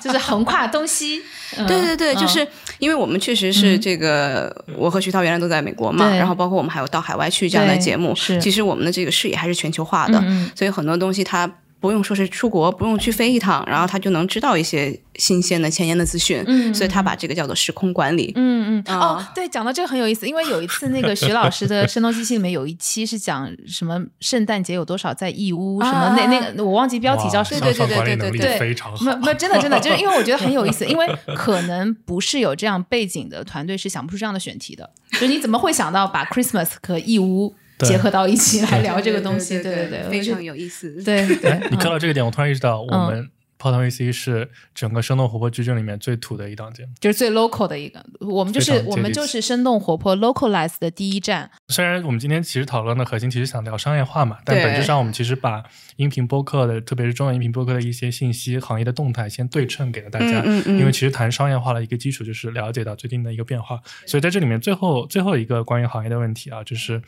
[0.01, 1.21] 就是横跨东西。
[1.57, 1.65] 嗯。
[1.67, 2.47] 对对对，就嗯是
[2.79, 8.39] 因为我们确实是这个，我和徐涛原来都在美国嘛，然后包括我们还有到海外去这样的节目，是。
[8.41, 10.21] 其实我们的这个视野还是全球化的，
[10.55, 16.73] 所以很多东西它不用说是出国，不用去飞一趟，然后他就能知道一些新鲜的前沿的资讯，嗯。
[16.73, 18.31] 所以他把这个叫做时空管理。
[18.35, 29.05] 嗯嗯，哦啊，对，讲到这个很有意思，因为有一次那个徐老师的《声东击西》里面有一期是讲什么圣诞节有多少在义乌，什么那那个我忘记标题叫什么，哇上上管理能力对对对对非常好。
[29.05, 39.61] 没没真的真的，就是因为我觉得很有意思，因为可能不是有这样背景的团队是想不出这样的选题的，就是你怎么会想到把 Christmas 和义乌对结合到一起来聊这个东西？
[39.61, 41.03] 对对对，非常有有意思。
[41.03, 46.91] 对 对哎，，你看嗯到这个点，我突然意识到，我们泡汤 VC 是整个生动活泼矩阵里面最土的一档节目。
[46.99, 55.63] 就是最 local 的一个，我们就是我们就是生动活泼 localize 的第一站，虽然我们今天其实讨论的核心其实想聊商业化嘛，但本质上我们其实把
[55.95, 60.39] 音频播客的，特别是中文音频播客的一些信息、行业的动态先对称给了大家。
[60.45, 67.01] 嗯嗯嗯因为其实谈商业化的一个基础就是了解到最近的一个变化，所以在这里面最后最后一个关于行业的问题啊，就是，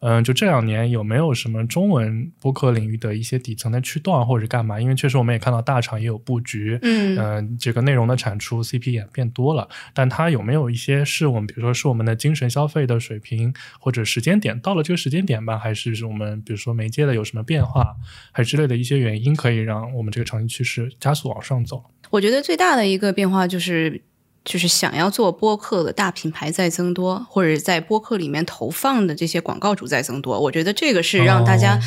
[0.00, 4.80] 嗯、就这两年有没有什么中文播客领域的一些底层的驱动啊，或者干嘛？
[4.80, 17.96] 因为确实我们也看到大厂也有布局，嗯呃，这个内容的产出 CP 也变多了，但它有没有一些是我们，比如说是我们的精神消费的水平或者时间点到了这个时间点吧，还是是我们比如说媒介的有什么变化，
[18.32, 21.84] 还是之类的一些原因，可以让我们这个长期趋势加速往上走？
[22.10, 24.02] 我觉得最大的一个变化就是。
[24.48, 30.40] 就是想要做播客的大品牌在增多，或者在播客里面投放的这些广告主在增多。
[30.40, 31.80] 我觉得这个是让大家，哦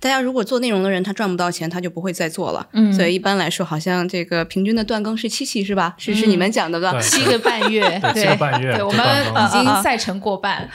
[0.00, 2.66] 大家如果做内容的人他赚不到钱，他就不会再做了。
[2.72, 5.94] 嗯所以一般来说，好像这个平均的断更是七期是吧？
[5.98, 6.92] 是是你们讲的吧？
[6.92, 9.04] 对七个半月，对七个半月对，我们
[9.46, 10.68] 已经赛程过半，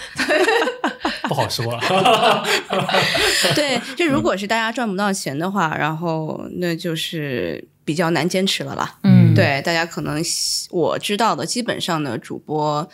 [1.30, 2.44] 不好说啊。
[3.54, 8.96] 对，就如果是大家赚不到钱的话，然后那就是比较难坚持了啦。
[9.04, 10.22] 嗯，对，大家可能
[10.70, 12.90] 我知道的，基本上的主播。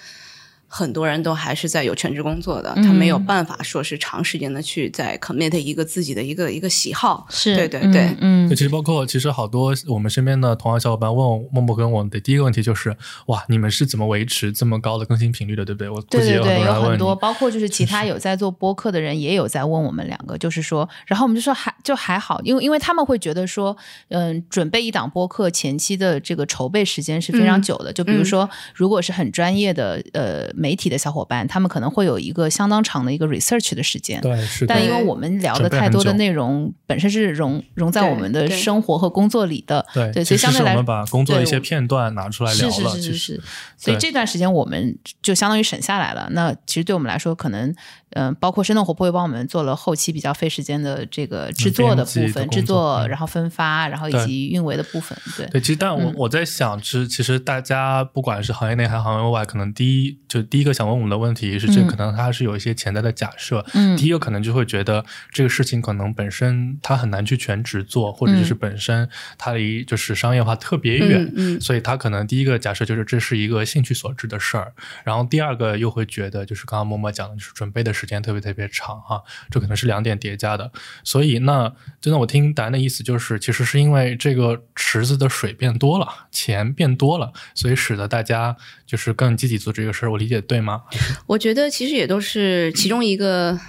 [0.76, 7.26] 很多人都还是在有全职工作的，他没有嗯办法说是长时间的去在 commit 一个自己的一个一个喜好。
[7.30, 12.94] 是，对对对嗯，就其实包括其实好多我们身边的同行小伙伴问我默默跟我的第一个问题就是
[13.28, 15.88] 哇，你们是怎么维持这么高的更新频率的，对不对？
[15.88, 16.90] 我估计也对对对，有很多人来问你。
[16.92, 23.76] 很多，包括就是其他有在做播客的人，也有在问我们两个，就是说，然后我们就说还就还好，因为因为他们会觉得说，
[24.10, 34.20] 嗯，准备一档播客前期的这个筹备时间是非常嗯久的，就比如说，如果是很专业的呃媒体的小伙伴，他们可能会有一个相当长的一个 research 的时间。
[34.20, 43.42] 对，是的但因为我们聊的太多的内容本身是融融在我们的生活和工作里的，对，所以相对来们把工作的一些片段拿出来聊了，是是是是是，
[43.78, 46.28] 所以这段时间我们就相当于省下来了。
[46.32, 47.72] 那其实对我们来说，可能
[48.12, 55.18] 嗯、包括生动活泼也帮我们做了后期比较费时间的这个制作的部分，制作然后分发，然后以及运维的部分。
[55.38, 63.66] 对，对，其实但我、嗯我在想，其实其实大家不管是行业内还是行业外，可能第一就第一个想问我们的问题是，这可能它是有一些潜在的假设。
[63.74, 74.74] 嗯，第一个可能就会觉得这个事情可能本身它很难去全职做，或者就是本身它离就是商业化特别远，嗯，所以他可能第一个假设就是这是一个兴趣所致的事儿。
[75.04, 80.72] 然后第二个又会觉得，就是刚刚默默讲的，就是准备的时时间特别特别长哈，这可能是两点叠加的。
[81.04, 90.12] 所以那真的我听答案的意思就是，其实是因为这个池子的水变多了，钱变多了，所以使得大家就是更积极做这个事儿。
[90.12, 90.84] 我理解对吗？
[91.26, 93.60] 我觉得其实也都是其中一个。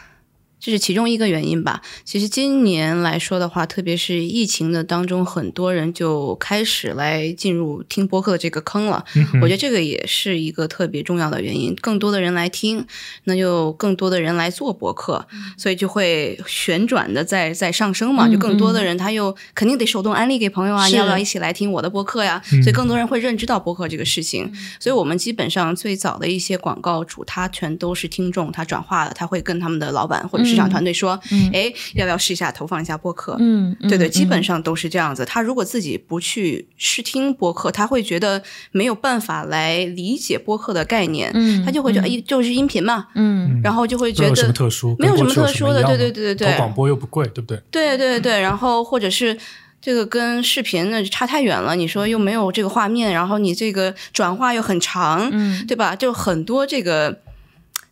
[0.66, 1.80] 这是其中一个原因吧。
[2.04, 9.04] 其实今年来说的话，特别是疫情的当中，很多人就开始来进入听播客的这个坑了。
[9.40, 11.72] 我觉得这个也是一个特别重要的原因。
[11.76, 12.84] 更多的人来听，
[13.26, 15.24] 那就更多的人来做播客，
[15.56, 18.28] 所以就会旋转的在在上升嘛。
[18.28, 22.42] 就更多的人他又肯定得手动安利给朋友啊，你要不要一起来听我的播客呀？
[22.44, 24.52] 所以更多人会认知到播客这个事情。
[24.80, 30.55] 所以我们基本上最早的一些广告主，他全都是听众，他转化了，他会跟他们的老板或者。
[30.56, 31.20] 市场团队说
[31.52, 33.36] ：“哎，要不要试一下投放一下播客？
[33.38, 35.22] 嗯，对对，基本上都是这样子。
[35.26, 38.42] 他如果自己不去试听播客，他会觉得
[38.72, 41.30] 没有办法来理解播客的概念。
[41.34, 43.06] 嗯，他就会觉得，哎，就是音频嘛。
[43.14, 45.82] 嗯，然后就会觉得没有什么特殊，没有什么特殊的。
[45.84, 47.60] 对对对对对，广播又不贵，对不对？
[47.70, 49.36] 对对对，然后或者是
[49.82, 51.76] 这个跟视频呢差太远了。
[51.76, 55.94] 你说又没有这个画面，然后你这个转化又很长，嗯，对吧？
[55.94, 57.20] 就很多这个。”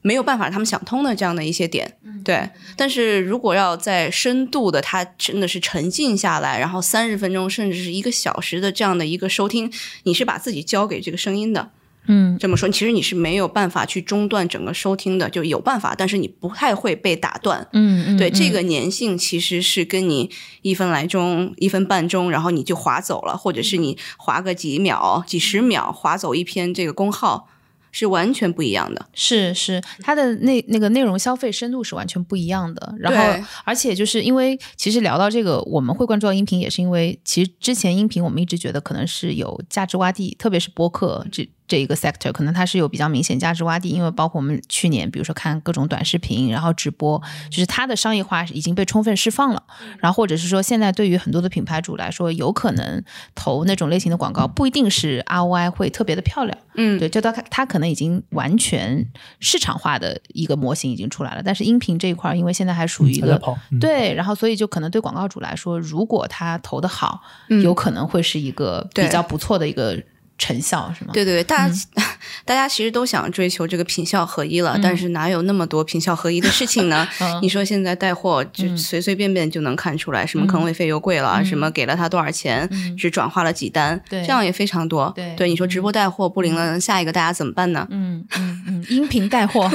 [0.07, 2.47] 没有办法，他们想通的这样的一些点，对。
[2.77, 11.71] 但是如果要在深度的，他真的是沉浸下来，然后三十分钟甚至是一个小时的这样的一个收听，你是把自己交给这个声音的，
[12.07, 18.19] 嗯，这么说，其实你是没有办法去中断整个收听的，就有办法，但是你不太会被打断，嗯嗯。
[18.19, 27.49] 对，这个粘性其实是跟你一分来钟、一分半钟，然后你就划走了，或者是你划个几秒、几十秒划走一篇这个公号。
[27.95, 32.93] 是完全不一样的，是是，它的那那个内容消费深度是完全不一样的。
[32.99, 41.49] 然后，而且就是因为其实聊到这个，我们会关注到音频，也是因为其实之前音频我们一直觉得可能是有价值洼地，特别是播客这。
[41.67, 49.63] 这一个 sector 可能它是有比较明显价值洼地，因为包括我们去年，比如说看各种短视频，然后直播，就是它的商业化已经被充分释放了。
[49.99, 53.03] 然后或者是说，现在对于很多的品牌主来说，有可能
[53.35, 56.59] 投那种类型的广告，不一定是 ROI 会特别的漂亮。
[56.75, 59.07] 嗯，对，就它它可能已经完全
[59.41, 61.43] 市场化的一个模型已经出来了。
[61.43, 63.41] 但是音频这一块，因为现在还属于一个
[63.81, 67.23] 对，然后所以就可能对广告主来说，如果他投的好，
[67.63, 70.03] 有可能会是一个比较不错的一个。
[70.37, 71.11] 成效是吗？
[71.13, 71.75] 对对对，大家
[72.45, 77.07] 大家其实都想追求这个品效合一了，但是哪有那么多品效合一的事情呢？
[77.41, 82.69] 你说现在带货就随随便便就能看出来，什么坑位费又贵了，什么给了他多少钱，
[82.99, 85.13] 只转化了几单，这样也非常多。
[85.37, 87.87] 对，你说直播带货不灵了，下一个大家怎么办呢？
[87.91, 89.71] 嗯嗯嗯，音频带货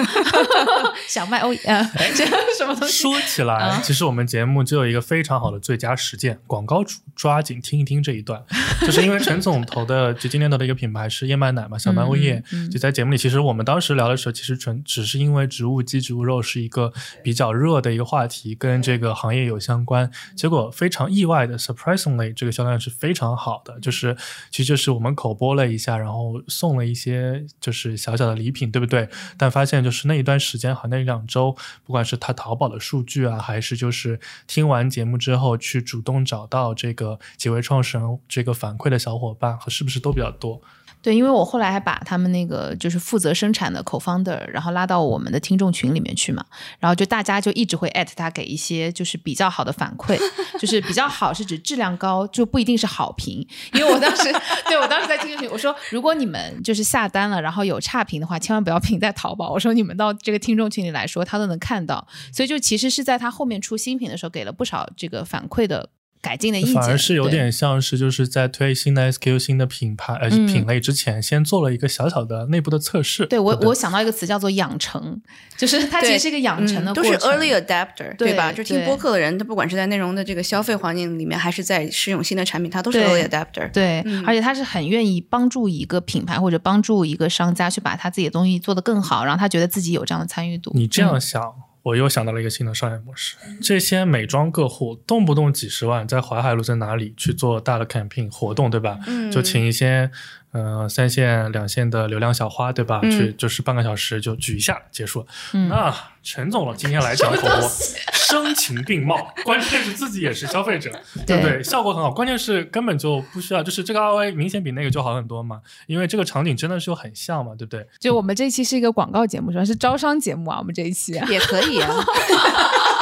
[1.08, 2.26] 想卖欧呃，这
[2.58, 3.02] 什么东西？
[3.02, 8.42] 说起来，其实我们节目就有一个非常好的最佳实践，广告主抓紧听一听这一段，
[8.82, 10.49] 就是因为陈总投的就今天。
[10.58, 12.44] 的一个品牌是燕麦奶嘛，小麦物业。
[12.72, 20.10] 就在节目里，其实我们当时聊的时候，其实纯只是因为植物基、植物肉是一个比较热的一个话题，跟这个行业有相关。
[20.36, 23.80] 结果非常意外的，surprisingly，这个销量是非常好的。
[23.82, 24.16] 就是
[24.50, 29.10] 其实就是我们口播了一下，然后送了一些就是小小的礼品，对不对？
[29.38, 40.30] 但发现就是那一段时间，好像那两周，不管是他淘宝的数据啊，还是就是听完节目之后去主动找到这个几位创始人这个反馈的小伙伴，和是不是都比较？
[40.40, 40.62] 多
[41.02, 46.46] 对，因为我后来还把他们那个就是负责生产的 co-founder，然后拉到我们的听众群里面去嘛，
[46.78, 50.20] 然后就大家就一直会艾特他，给一些就是比较好的反馈，
[50.60, 53.48] 就是比较好是指质量高，就不一定是好评。
[53.74, 54.24] 因为我当时
[54.68, 59.52] 对我当时在听众群，我说如果你们就是下单了，然后有差评的话，千万不要评在淘宝。
[59.52, 62.06] 我说你们到这个听众群里来说，他都能看到。
[62.34, 65.92] 所以就其实是在他后面出新品的时候，给了不少这个反馈的。
[66.22, 73.26] 改进的意见，反而是有点像是就是在推新的 SKU 新的品牌呃品类之前，先做了一个小小的内部的测试。
[73.26, 75.22] 对我，我想到一个词叫做养成，
[75.58, 77.14] 就是它其实是一个养成的过程。
[77.14, 78.52] 都是 early adapter，对吧？
[78.52, 83.72] 就听播客的人，他不管是在内容的这个消费环境里面，还是在试用新的产品，他都是 early adapter。
[83.72, 90.72] 对，而且他是很愿意帮助一个品牌或者帮助一个商家去把他自己的东西做得更好，然后他觉得自己有这样的参与度。
[90.76, 91.54] 你这样想。
[91.82, 99.00] 我又想到了一个新的商业模式，这些美妆个户动不动几十万，在淮海路在哪里去做大的 campaign 活动，对吧？
[99.08, 100.12] 嗯，就请一些
[100.52, 103.00] 呃三线、两线的流量小花，对吧？
[103.04, 105.26] 嗯去就是半个小时就举一下结束了。
[105.54, 107.70] 嗯那陈总了，今天来讲口播，
[108.14, 110.92] 声情并茂，关键是自己也是消费者，
[111.26, 111.64] 对不对？
[111.64, 117.88] 效果很好，关键是根本就不需要，就是这个 ROI 明显比那个就好很多嘛，因为这个场景真的是有很像嘛，对不对？
[118.00, 119.66] 就我们这一期是一个广告节目，是吧？
[119.66, 121.14] 是招商节目啊，我们这一期。
[121.30, 121.90] 也可以啊。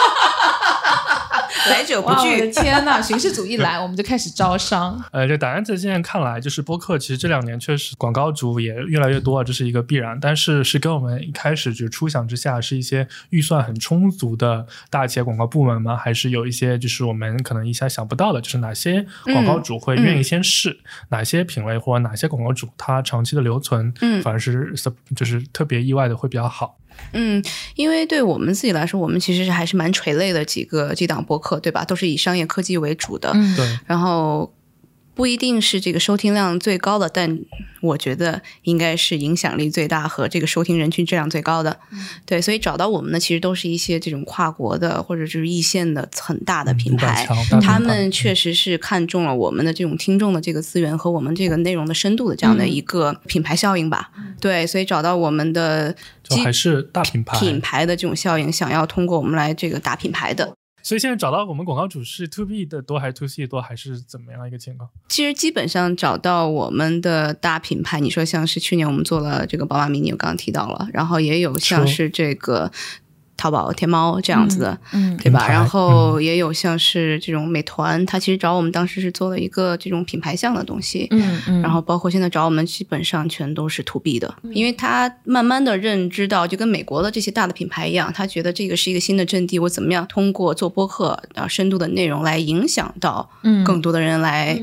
[1.69, 5.01] 来者不哇，我的拒，天呐，巡视组一来，我们就开始招商。
[5.11, 10.17] 呃，这答案在现在看来，就是播客其实这两年确实广告主也越来越多，这是一个必然。
[10.19, 15.95] 但是是跟我们一开始就初想之下，是一些预算很充足的大企业广告部门吗？
[15.95, 20.79] 还是有一些就是我们可能一下想不到的，就是哪些广告主会愿意先试，
[21.09, 24.73] 哪些品类或者哪些广告主他长期的留存，嗯反而是
[25.15, 26.77] 就是特别意外的会比较好。
[27.13, 27.43] 嗯，
[27.75, 31.85] 因为对我们自己来说，我们其实是还是蛮垂类的几个几档播客，对吧？
[31.85, 33.55] 都是以商业科技为主的，嗯。
[33.55, 34.51] 对，然后
[35.17, 37.39] 不一定是这个收听量最高的，但
[37.81, 41.79] 我觉得应该是影响力最大和这个收听人群质量最高的。
[42.23, 47.27] 对，所以找到我们的其实都是一些这种跨国的或者就是一线的很大的品牌，
[47.61, 54.11] 他们确实是看中了我们的这种听众的这个资源和我们这个内容的深度的这样的一个品牌效应吧。
[54.39, 57.39] 对，所以找到我们的就还是大品牌。
[57.39, 60.53] 品牌的这种效应，想要通过我们来这个打品牌的。
[60.87, 64.89] 所以现在找到我们广告主是 to B 的多还是 to C 的多，还是怎么样一个情况？
[65.09, 72.71] 其实基本上找到我们的大品牌，你说像是去年我们做了这个宝马 mini，我刚刚提到了，然后也有像是这个
[73.37, 75.47] 淘宝、天猫这样子的，嗯对吧？
[75.47, 81.07] 然后也有像是这种美团，它其实找我们当时是做了一个这种品牌项的东西。
[81.11, 94.59] 嗯嗯，然后包括现在找我们，基本上全都是 to B 的，因为他慢慢的认知到，就跟美国的这些大的品牌一样，他觉得这个是一个新的阵地，我怎么样通过做播客啊深度的内容来影响到嗯更多的人来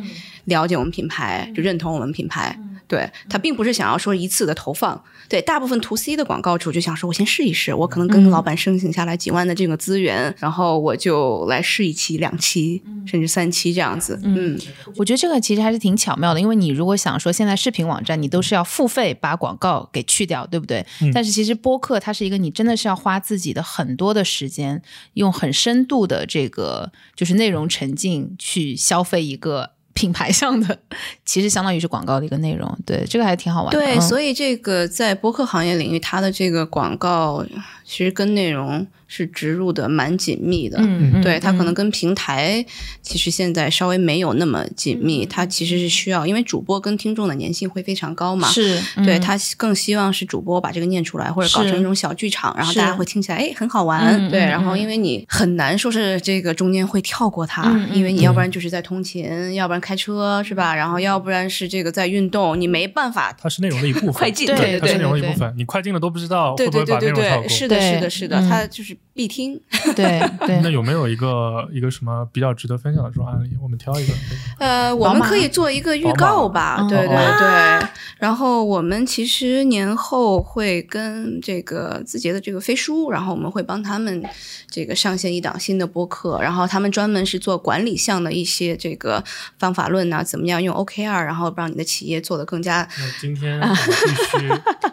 [0.46, 2.58] 了解我们品牌，就认同我们品牌。
[2.86, 14.18] 对他并不是想要说一次的投放，对大部分 to C 的广告主就想说，我先试一试，我可能跟老板申请下来几万的这个资源，然后我就来试一期、两期，甚至三期这样子。
[14.22, 14.58] 嗯，
[14.96, 20.84] 我觉得这个其实还是挺巧妙的，因为你如果想说现在视频网站，你都是要付费把广告给去掉，对不对？
[21.00, 24.82] 嗯但是其实播客它是一个你真的是要花自己的很多的时间，
[25.14, 29.73] 用很深度的这个就是内容沉浸去消费一个。
[29.94, 30.78] 品牌上的
[31.24, 33.78] 其实相当于是广告的一个内容，对这个还挺好玩的。
[33.80, 37.44] 对，嗯所以这个在播客行业领域，它的这个广告
[37.84, 40.78] 其实跟内容是植入的蛮紧密的。
[40.80, 42.64] 嗯，嗯对，它可能嗯跟平台
[43.02, 48.48] 其实现在稍微没有那么紧密，它其实是需要，因为主播跟听众的粘性会非常高嘛。
[48.48, 54.28] 是对嗯他更希望是主播把这个念出来，或者搞成一种小剧场，然后大家会听起来哎很好玩。
[54.28, 60.74] 对，然后嗯因为你很难说是这个中间会跳过它，因为你要不然就是在通勤，要不然开车是吧？
[60.74, 63.36] 然后要不然是这个在运动，你没办法。
[63.38, 67.48] 它是内容的一部分，快进对对，它是对内容的一对部分，你快进了都不知道对会不会把内对对对对，容跳过。
[67.48, 69.60] 是的，是对的，是的，嗯它就是必听。
[69.94, 73.50] 对对那有没有一个一个什么比较值得分享的这种案例？
[73.62, 74.12] 我们挑一个。
[74.58, 77.88] 呃，我们可以做一个预告吧，对对哦对。
[78.18, 84.22] 然后我们其实年后会跟这个字节的这个飞书，然后我们会帮他们
[84.70, 89.22] 这个上线一档新的播客，然后他们专门是做管理项的一些这个
[89.58, 94.48] 方法论呐、怎么样用 OKR，然后让你的企业做得更加那今天我们必须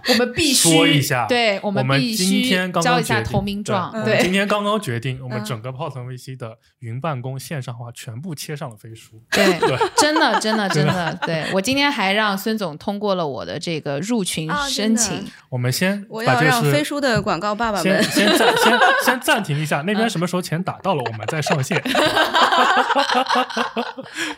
[0.12, 9.22] 我们必须说一下，对我我们必须交一下投名状，对我们今天刚刚决定，我们嗯整个泡腾 VC 的云办公线上化全部切上了飞书。
[9.32, 18.03] 对 对，真的真的 真的，对我今天还让孙总通过了我的这个入群啊申请，我们先我要把这个是让飞书的广告爸爸先们。
[18.03, 21.82] 先暂 先先暂停一下，那边什么时候钱打到了，我们再上线。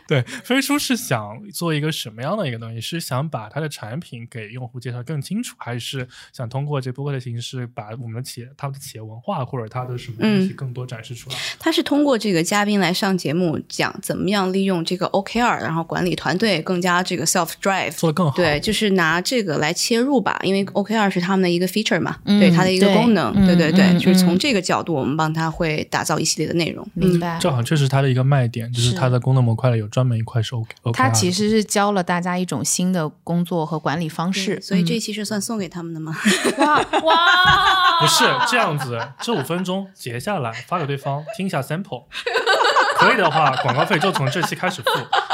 [0.08, 2.82] 对，飞书是想做一个什么样的一个东西？
[2.82, 11.36] 是想把它的产品给用户介绍更清楚，还是想通过这播客的形式把我们的企业、他们的企业文化或者它的什么东西嗯更多展示出来？
[11.60, 17.92] 他是通过这个嘉宾来上节目，讲怎么样利用这个 OKR，然后管理团队更加这个 self drive。
[17.94, 18.36] 做得更好。
[18.36, 26.88] 对，就是拿这个来切入吧，因为 OKR 是他们的一个 feature 嘛，嗯对它的一个功能，嗯对对对，嗯就是从嗯这个角度，我们帮他会打造一系列的内容。
[26.94, 27.38] 明白？
[27.40, 30.64] 正好像确实它的一个卖点，就是是它的功能模块里有专门一块是 OK。
[30.94, 36.16] 他其实是教了大家一种新的工作和管理方式，所以这嗯期是算送给他们的吗？
[36.58, 37.16] 哇哇
[38.02, 42.06] 不是这样子，这五分分钟截下来发给对方听一下 sample，
[42.98, 44.90] 可以的话广告费就从这期开始付，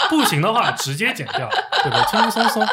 [0.09, 1.49] 不行的话直接减掉，
[1.83, 2.03] 对不对？
[2.05, 2.67] 轻轻松松。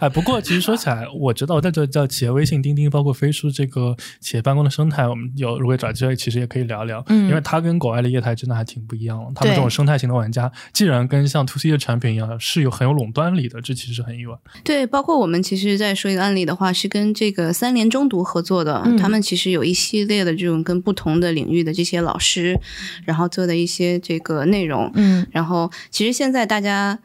[0.00, 9.32] 哎，不过其实说起来，我知道在这叫企业微信、钉钉，包括飞书这个企业办公的生态，我们有如果找机会，其实也可以聊聊，嗯因为它跟国外的业态真的还挺不一样的。
[9.34, 14.36] 他们这种生态型的玩家，既然跟像 to C 的产品一样是有很有垄断力的，这其实是很意外。
[14.64, 22.58] 对，包括我们其实在说一个案例的话，是跟这个三联中读合作的，嗯他们其实有一系列的这种跟不同的领域的这些老师，
[23.04, 26.98] 然后做的一些这个内容，嗯然后其实现在大家。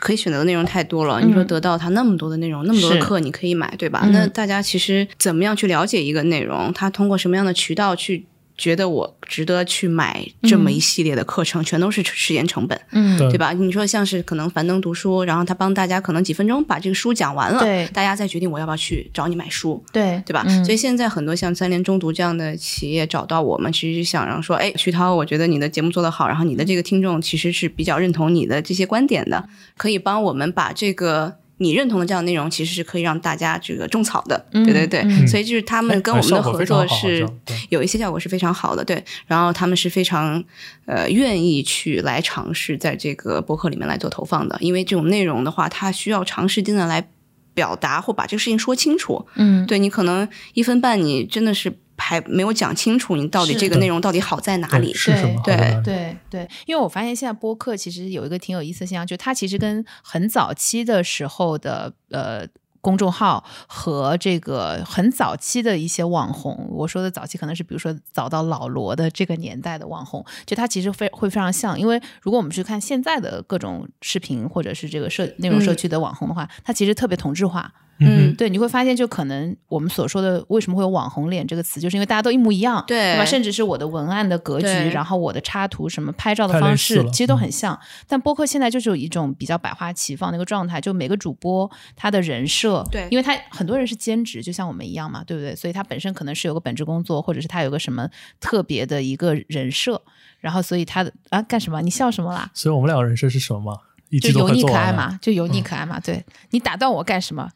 [0.00, 4.02] 可以选择的内容太多了，你说得到它那么多的内容，那么多的课你可以买，对吧？
[4.04, 6.72] 嗯那大家其实怎么样去了解一个内容？
[6.72, 8.26] 它通过什么样的渠道去
[8.56, 12.80] 觉得我值得去买这么一系列的课程，全都是时间成本。
[12.92, 13.52] 嗯，对对吧？
[13.52, 20.44] 你说像是可能樊登读书，然后他帮大家可能几分钟把这个书讲完了，对大家再决定我要不要去找你买书，对对吧？
[20.46, 31.41] 嗯所以现在很多像三联中读这样的企业找到我们，其实想让说，哎，徐涛，我觉得你的节目做得好，然后你的这个听众其实是比较认同你的这些观点的，可以帮我们把这个。
[31.58, 37.28] 你认同的这样的内容，其实是可以让大家这个种草的，嗯对对对，嗯所以就是他们跟我们的合作是
[37.68, 39.04] 有一些效果是非常好的，对。
[39.26, 40.42] 然后他们是非常
[40.86, 47.06] 呃愿意去来尝试在这个博客里面来做投放的，因为这种内容的话，它需要长时间的来
[47.54, 49.24] 表达或把这个事情说清楚。
[49.36, 51.72] 嗯对你可能一分半，你真的是
[52.02, 54.94] 还没有讲清楚，你到底这个内容到底好在哪里对？
[54.94, 55.40] 是什么？
[55.44, 62.46] 对对对，因为我发现现在播客其实有一个挺有意思的现象，就它其实跟很早期的时候的呃。
[62.84, 83.24] 公众号和这个很早期的一些网红，我说的早期可能是比如说早到老罗的这个年代的网红，就它其实非会非常像，因为如果我们去看现在的各种视频或者是这个社内容社区的网红的话，它其实特别同质化，嗯对，你会发现，就可能我们所说的为什么会有“网红脸”这个词，就是因为大家都一模一样，对吧？
[83.24, 87.78] 甚至是我的文案的格局，然后我的插图、什么拍照的方式，其实都嗯很像。
[88.08, 95.54] 但播客现在就是有一种比较百花齐放的一个状态，就每个主播他的人设，对因为他很多人是兼职，就像我们一样嘛，对不对？
[95.54, 98.08] 所以他本身可能是有个本职工作，或者是他有个什么
[98.40, 100.02] 特别的一个人设，
[100.40, 101.80] 然后所以他的啊干什么？
[101.82, 102.50] 你笑什么啦？
[102.52, 103.78] 所以我们两个人设是什么嘛？
[104.20, 104.92] 就油腻可爱。
[104.92, 105.98] 嘛，就油腻可爱嘛。
[105.98, 107.48] 对你打断我干什么？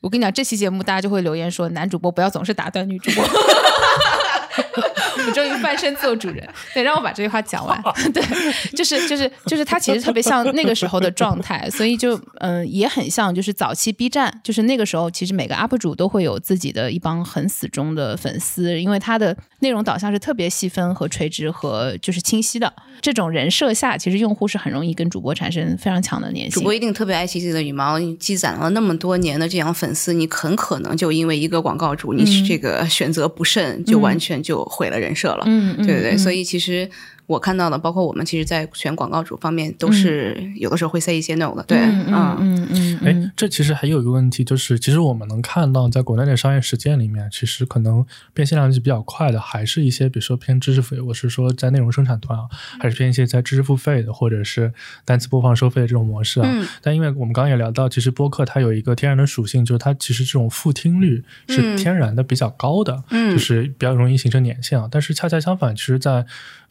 [0.00, 3.24] 我跟你讲，这期节目大家就会留言说，男主播不要总是打断女主播。
[5.26, 7.82] 我终于翻身做主人， 对，让我把这句话讲完。
[8.12, 8.22] 对，
[8.76, 22.72] 就是就是就是他其实特别像那个时候的状态， 所以就嗯、也很像就是早期 B 站，就是那个时候其实每个 UP 主都会有自己的一帮很死忠的粉丝，因为他的内容导向是特别细分和垂直和就是清晰的。
[23.02, 26.52] 这种人设下，其实用户是很容易跟主播产生非常强的联系。
[26.52, 35.44] 主播一定特别爱惜自己的羽毛，你积攒了那么多年的这样粉丝，你很可能就因为一个广告主，你是这个选择不慎，就完全就毁了人设了。
[35.46, 36.88] 嗯，嗯对对对，嗯所以其实
[37.26, 41.62] 我看到的，包括我们其实，在选广告主方面，都是有的时候会 say 一些 no 的。
[41.64, 42.06] 对，嗯
[42.38, 52.46] 嗯嗯嗯这其实还有一个问题，就是其实我们能看到，在国内的商业实践里面，其实可能变现量是比较快的，还是一些比如说偏知识付费，我是说在内容生产端啊，
[52.78, 54.72] 还是偏一些在知识付费的，或者是
[55.04, 56.48] 单次播放收费的这种模式啊。
[56.48, 64.88] 嗯但因为我们刚刚也聊到，其实播客它有一个天然的属性，就是它其实这种复听率是嗯天然的比较高的，嗯就是比较容易形成粘性啊。
[64.90, 66.24] 但是恰恰相反，其实在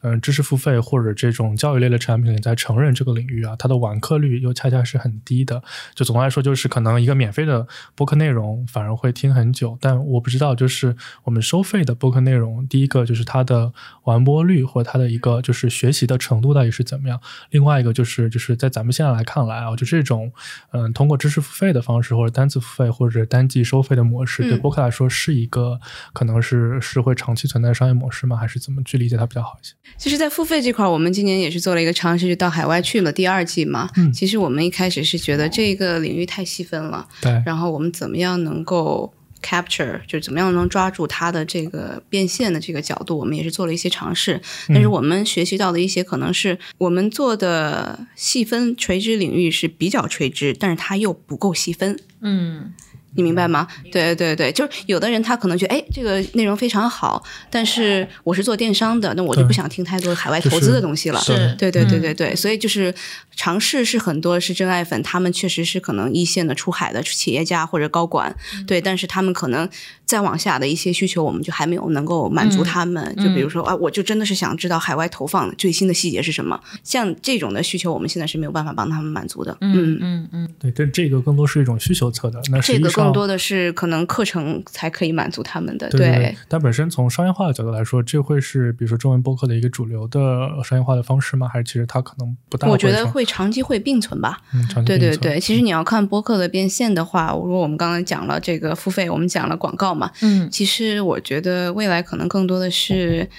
[0.06, 5.62] 嗯、呃知识付费或者这种教育类的产品里，在成人这个领域啊，它的完课率又恰恰是很低的。
[5.96, 20.32] 就总的来说，就是可能一个免费的播客内容反而会听很久，但我不知道，就是我们收费的播客内容，第一个就是它的完播率或者它的一个就是学习的程度到底是怎么样，另外一个就是就是在咱们现在来看来啊，就这种
[20.72, 25.80] 嗯通过知识付费的方式或者单次付费或者单季收费的模式，对嗯播客来说是一个
[26.14, 28.38] 可能是是会长期存在的商业模式吗？
[28.38, 29.74] 还是怎么去理解它比较好一些？
[29.98, 33.90] 其实，在付费这块儿，我们今年也是做了一个尝试，就到海外去了第二季嘛。
[33.96, 44.42] 嗯其实我们一开始是觉得这个领域太细分了，对，然后我们怎么样能够 capture，就是怎么样能抓住它的这个变现的这个角度，我们也是做了一些尝试。
[44.68, 52.00] 但是我们学习到的一些可能是我们做的细分垂直领域是比较垂直，但是它又不够细分。
[52.22, 52.74] 嗯
[53.16, 53.68] 你明白吗？
[53.92, 61.20] 对对对，就是有的人他可能觉得，哎，这个内容非常好，但是我是做电商的，那我就不想听太多海外投资的东西了。
[61.20, 62.94] 是对对对嗯对对，所以就是
[63.36, 68.36] 尝试是很多是真爱粉，他们确实是可能一线的出海的企业家或者高管，
[68.68, 69.68] 对，但是他们可能
[70.06, 73.16] 再往下的一些需求，我们就还没有能够满足他们。
[73.16, 79.58] 就比如说啊，我就真的是想知道海外投放最新的细节是什么，像这种的需求，我们现在是没有办法帮他们满足的。
[79.62, 85.90] 嗯嗯嗯，对，这这个更多是一种需求侧的，那这个更多的是可能课程才可以满足他们的。
[85.90, 91.48] 对，但本身从商业化的角度来说，这会是比如说中文播客的一个主流的商业化的方式吗？
[91.48, 92.68] 还是其实它可能不大？
[92.68, 94.40] 我觉得会长期会并存吧。
[94.54, 103.30] 嗯，对对对，其实你要看播客的变现的话，如果我们刚才讲了这个付费，我们讲了广告嘛，嗯，其实我觉得未来可能更多的是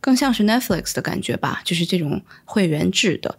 [0.00, 3.34] 更像是 Netflix 的感觉吧，就是这种会员制的。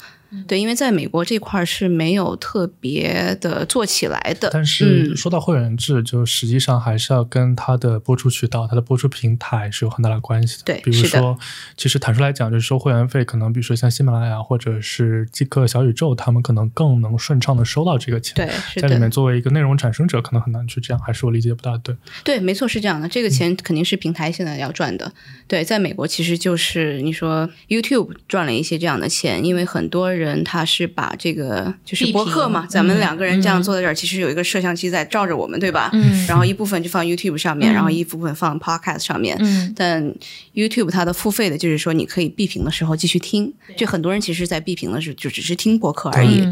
[0.47, 4.49] 对，因为在美国这块是没有特别的做起来的。
[4.51, 10.63] 但是说到会员制，就实际上还是要跟它的播出渠道、它的播出平台是有很大的关系的。
[10.65, 11.38] 对，比如说，
[11.75, 18.36] 其实坦率来讲，就是收会员费，可能比如说像喜马拉雅或者是极客小宇宙，他们可能更能顺畅的收到这个钱。
[18.36, 21.95] 对，在里面作为一个内容产生者，可能很难去这样，还是我理解不大对。
[22.23, 23.07] 对，没错，是这样的。
[23.07, 25.11] 这个钱肯定是平台现在要赚的。
[25.47, 35.89] 对，在美国其实就是你说 YouTube 赚了一些这样的钱，因为很多人他是把这个就是博客嘛，咱们两个人这样坐在这儿，其实有一个摄像机在照着我们，对吧？
[35.93, 36.26] 嗯。
[36.28, 39.38] 然后一部分就放 YouTube 上面，然后一部分放 Podcast 上面。
[39.39, 39.74] 嗯。
[39.76, 40.13] 但
[40.53, 46.43] YouTube 它的付费的就是说你可以闭屏的时候继续听，就很多人其实，在闭屏的时候就只是听博客而已。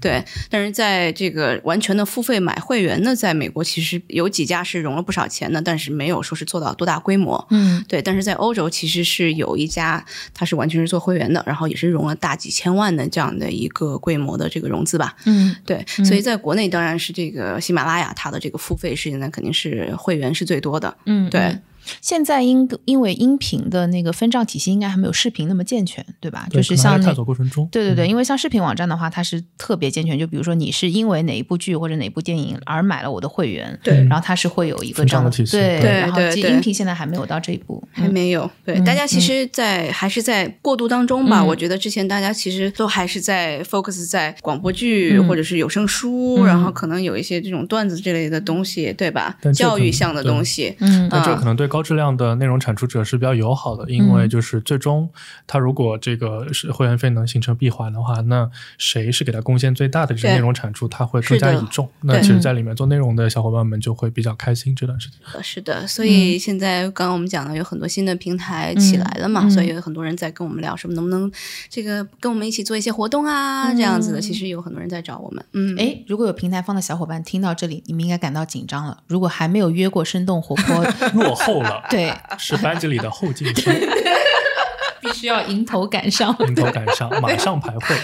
[0.00, 0.22] 对。
[0.50, 7.46] 但是在这个完全的付费买会员呢，在美国其实有几家是融了不少钱的，但是没有说是做到多大规模。
[7.50, 7.84] 嗯。
[7.88, 15.14] 对，但是在欧洲其实是有一家，它是完全是做会员的，然后也是融了大几千万的这样的一个规模的这个融资吧。
[15.24, 20.96] 嗯，对，所以在国内当然是这个喜马拉雅，它的这个付费是现在肯定是会员是最多的。
[21.06, 21.56] 嗯，对。
[22.00, 26.46] 现在因因为音频的那个分账体系应该还没有视频那么健全，对吧？
[26.50, 30.18] 就是像探索过程中，对对对，因为像视频网站的话，它是特别健全。
[30.18, 38.50] 就比如说你是因为哪一部剧或者哪部电影而买了我的会员，对，然后它是会有一个这样的体系，对对然后音频现在还没有到这一步，还没有。
[38.64, 41.42] 对，大家其实，在还是在过渡当中吧。
[41.44, 49.36] 我觉得之前大家其实都还是在 focus 在广播剧或者是有声书，然后可能有一些这种段子之类的东西，对吧？
[49.54, 52.54] 教育向的东西，嗯，那这可能对高质量的内容。
[52.64, 55.10] 产出者是比较友好的，因为就是最终
[55.44, 58.48] 他如果这个是会员费能形成闭环的话，那
[58.78, 61.86] 谁是给他贡献最大的这个内容产出，他会更加倚重。
[62.02, 65.18] 那其实，在里面做内容的小伙伴们就会比较开心这段时间。
[65.42, 71.30] 是的，所以现在刚刚我们讲了有很多新的平台起来了嘛，所以有很多人在跟我们聊，什么能不能
[71.68, 74.20] 这个跟我们一起做一些活动啊，这样子的。
[74.20, 75.44] 其实有很多人在找我们。
[75.52, 79.02] 嗯，哎，如果有平台方的小伙伴听到这里，你们应该感到紧张了。
[79.08, 80.84] 如果还没有约过生动活泼
[81.20, 81.84] 落后了。
[81.90, 82.12] 对。
[82.38, 83.74] 是班级里的后进生，
[85.00, 87.96] 必须要迎头赶上，迎头赶上， 马上排会。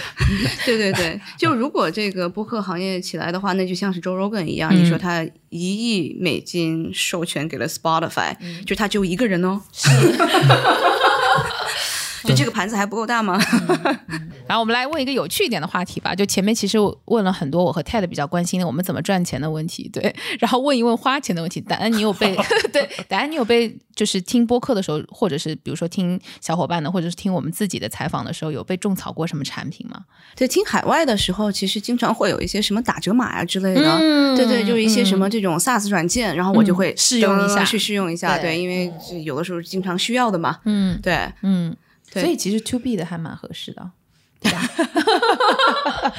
[0.65, 5.59] 对对对，就如果这个播客行业起来的话，那就像是 Joe Rogan 一样，你说他一
[5.95, 8.35] 亿美金授权给了 Spotify，
[8.65, 9.61] 就他只有一个人哦。
[9.73, 9.89] 是。
[12.23, 13.39] 就这个盘子还不够大吗？
[14.47, 16.13] 然后我们来问一个有趣一点的话题吧。
[16.13, 20.13] 就前面其实问了很多我和 Ted 比较关心的我们怎么赚钱的问题，对。
[20.39, 21.61] 然后问一问花钱的问题。
[21.61, 22.35] 答案你有被
[22.73, 22.89] 对？
[23.07, 30.01] 答案你有被就是听播客的时候，或者是比如说听小伙伴的，或者是听我们自己的采访的时候，有被种草过什么产品吗？
[30.35, 33.97] 对，听海外的时候，其实经常会有一些什么打折码啊之类的。
[34.01, 38.37] 嗯，对对，就是一些什么这种 SaaS 软件，然后我就会试用一下，去试用一下。
[38.37, 38.91] 对，因为
[39.23, 40.59] 有的时候经常需要的嘛。
[40.65, 41.73] 嗯，对，嗯。
[42.11, 43.89] 所以其实 To B 的还蛮合适的，
[44.41, 44.69] 对吧？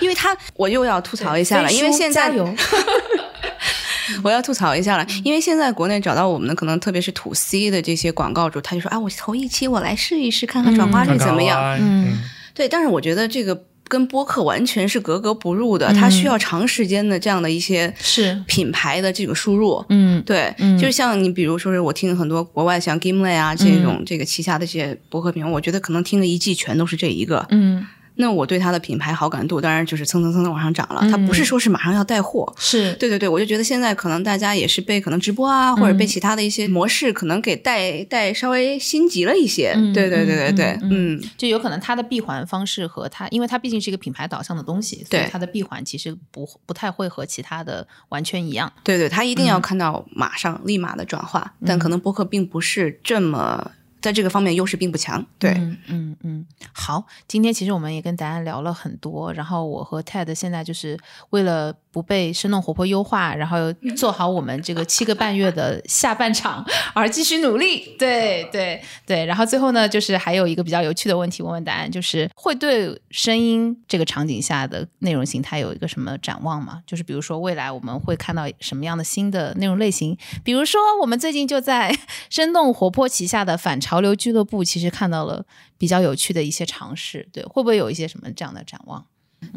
[0.00, 2.32] 因为他我又要吐槽一下了，因为现在
[4.22, 11.76] 我要吐槽一下了，因为现在国内找到我们的可能特别是 To C 的这些广告主，他就说啊，我投一期我来试一试，看看转化率怎么样。
[11.80, 12.18] 嗯，
[12.54, 13.64] 对，但是我觉得这个。
[13.88, 18.42] 跟播客完全是格格不入的，它需要长时间的这样的一些是。
[18.46, 27.86] 品牌的这个输入，嗯，对，就像你比如说是我听很多国外像 Gimlet 啊这种这个旗下的这些播客品，我觉得可能听了一季全都是这一个，嗯。
[28.16, 31.00] 那我对它的品牌好感度当然就是蹭蹭蹭的往上涨了。
[31.10, 39.74] 它不是说是马上要带货，是对对对，我就觉得现在可能大家也是被可能直播啊，或者被其他的一些模式可能给带带稍微心急了一些。
[39.94, 48.72] 对对对对对，嗯，就有可能它的闭环方式和它，因为它毕竟是一个品牌导向的东西，所以它的闭环其实不不太会和其他的完全一样。
[48.82, 53.72] 对对，它一定要看到马上立马的转化，但可能播客并不是这么。
[54.00, 55.24] 在这个方面优势并不强。
[55.38, 55.52] 对，
[55.88, 60.98] 嗯嗯，好，今天其实我们也跟答案聊了很多，然后我和 Ted 现在就是
[61.30, 67.96] 为了不被生动活泼优化，然后做好我们这个七个半月的下半场而继续努力。
[67.98, 76.82] 对对对，然后最后呢，就是还有一个比较有趣的问题问问答案，就是会对声音这个场景下的内容形态有一个什么展望吗？
[76.86, 80.14] 就是比如说未来我们会看到什么样的新的内容类型？
[80.44, 81.96] 比如说我们最近就在
[82.28, 85.46] 生动活泼旗下的反潮流俱乐部，其实看到了
[85.78, 87.26] 比较有趣的一些尝试。
[87.32, 89.06] 对，会不会有一些什么这样的展望？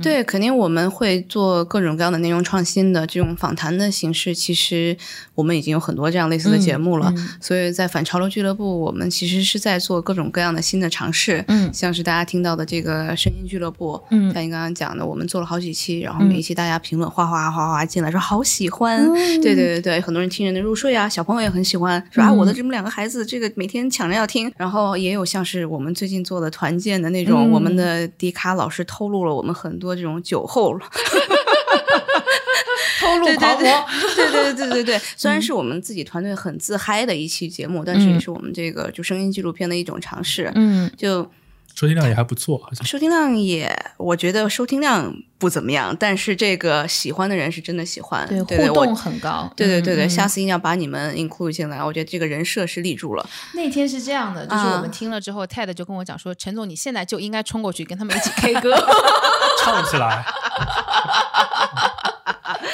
[0.02, 4.36] 对，肯定我们会做各种各样的内容创新的这种访谈的形式。
[4.36, 4.96] 其实
[5.36, 11.44] 我们已经有很多这样类似的节目了，所以在反潮流俱乐部，我们其实是在做各种各样的新的尝试。
[11.48, 19.06] 嗯，像是大家听到的这个声音俱乐部，嗯像你刚刚讲的，我们做了好几期，然后每一期大家评论哗哗哗哗进来说好喜欢。
[19.42, 24.52] 对对对对，很多人听着能入睡啊，小朋友也很喜欢，说啊我的这么两个孩子，这个每天抢着要听。
[24.56, 30.86] 然后也有像是我们最近做的团建的那种，嗯我们的迪卡老师透露了我们很多这种酒后了。
[33.00, 33.86] 透露对狂对魔。
[34.16, 40.52] 对对对对对对， 虽然是我们自己团队很自嗨的一期节目，但是也是我们这个就声音纪录片的一种尝试。
[40.56, 41.30] 嗯就
[41.80, 42.86] 收听量也还不错，好像。
[42.86, 48.28] 收听量也，我觉得收听量不怎么样，但是这个喜欢的人是真的喜欢。
[48.28, 49.50] 对，对对互动很高。
[49.56, 51.82] 对对对对，嗯下次一定要把你们 include 进来。
[51.82, 53.26] 我觉得这个人设是立住了。
[53.54, 58.76] 那天是这样的，就是我们听了之后、t e d 就跟我讲说，陈总，你现在就应该冲过去跟他们一起 K 歌。
[59.64, 60.26] 唱起来。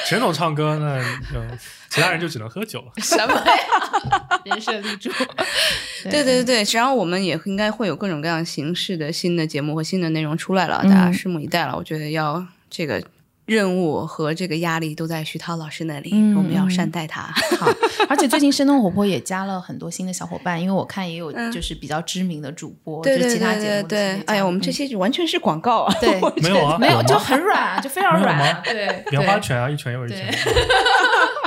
[0.06, 1.02] 陈总唱歌那，
[1.34, 2.92] 嗯，其他人就只能喝酒了。
[3.02, 4.40] 什么呀？
[4.44, 5.10] 人设立住。
[6.04, 11.76] 对对对，然后我们也应该会有各种各样形式的新的节目和新的内容出来了，大家拭目以待了。
[11.76, 13.02] 我觉得要这个
[13.46, 17.22] 任务和这个压力都在徐涛老师那里，嗯我们要善待他。
[17.58, 17.70] 好，
[18.08, 25.94] 而且最近生动活泼也加了很多新的小伙伴，因为我看也有就是比较知名的主播，对对就是其他对对节目的对，哎呀，我们这些完全是广告啊！
[26.00, 30.52] 对没有啊， 没有就很软啊，就非常软对，棉花对拳啊，一拳又一拳对，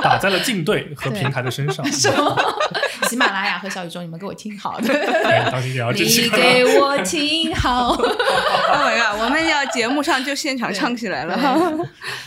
[0.02, 1.84] 打在了竞对和平台的身上。
[1.92, 2.36] 什么？
[3.08, 4.78] 喜马拉雅和小宇宙，你们给我听好，
[5.24, 7.88] 哎当心点啊，你给我听好。
[8.70, 11.34] Oh my god，我们要节目上就现场唱起来了。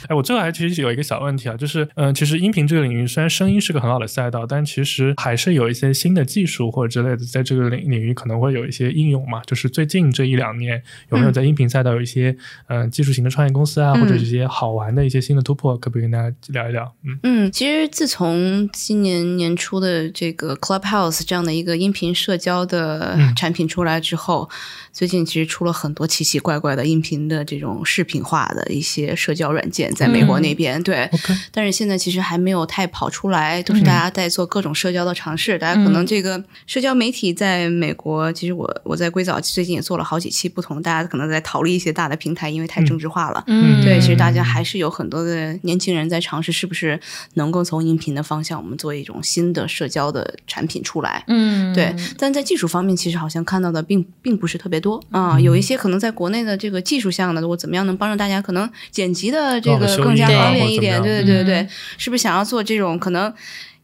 [0.09, 9.41] 哎，我最后还其实有一个小问题啊，就是嗯、呃其实音频这个领域虽然声音是个很好的赛道，但其实还是有一些新的技术或者之类的，在这个领领域可能会有一些应用嘛。
[9.45, 12.35] 就是最近这一两年，有没有在音频赛道有一些
[12.67, 16.93] 嗯、呃技术型的创业公司啊，或者一些好玩的一些新的突破，可不可以跟大家聊一聊？
[17.05, 24.49] 嗯，嗯，其实自从今年年初的这个 Clubhouse 这样的一个音频社交的产品出来之后，
[24.91, 30.81] 最近其实出了很多奇奇怪怪的音频的这种视频化的一些社交软件，在美国那边。
[30.81, 31.09] 对
[31.51, 35.59] 但是现在其实还没有太跑出来，都是大家在做各种社交的尝试。
[35.59, 43.43] 大家可能这个社交媒体在美国，其实我我在硅藻最近也做了好几期不同，大家可能在逃离一些大的平台，因为太政治化了。
[43.47, 46.99] 嗯对，其实大家还是有很多的年轻人在尝试，是不是
[47.35, 51.23] 能够从音频的方向，我们做一种新的社交的产品出来。
[51.27, 61.01] 嗯，对，但在技术方面，其实好像看到的并并不是特别多啊、有一些可能在国内的这个技术项的，我怎么样能帮助大家可能剪辑的这个更加方便一点？
[61.01, 63.31] 对对对对，是不是想要做这种可能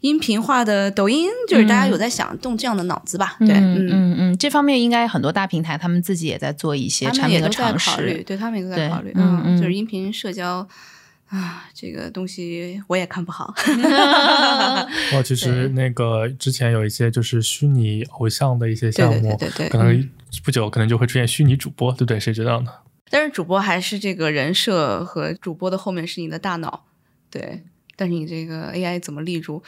[0.01, 1.27] 音频化的抖音？
[1.47, 3.35] 就是大家有在想动这样的脑子吧？
[3.39, 8.23] 对，嗯嗯嗯，这方面应该很多大平台他们自己也在做一些他产品的们也都在尝考虑，试。
[8.23, 10.65] 对他们也都在考虑，嗯嗯就是音频社交
[11.29, 13.53] 啊，这个东西我也看不好。
[15.13, 20.09] 哦，其实那个之前有一些就是虚拟偶像的一些项目，对对对对对可能
[20.43, 22.19] 不久可能就会出现虚拟主播，对不对？
[22.19, 22.71] 谁知道呢？
[23.11, 26.85] 但是主播还是这个人设和主播的后面是你的大脑，
[27.31, 27.63] 对。
[27.95, 29.61] 但是你这个 AI 怎么立住？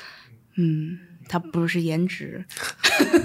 [0.55, 0.97] 嗯，
[1.27, 2.45] 它不是颜值，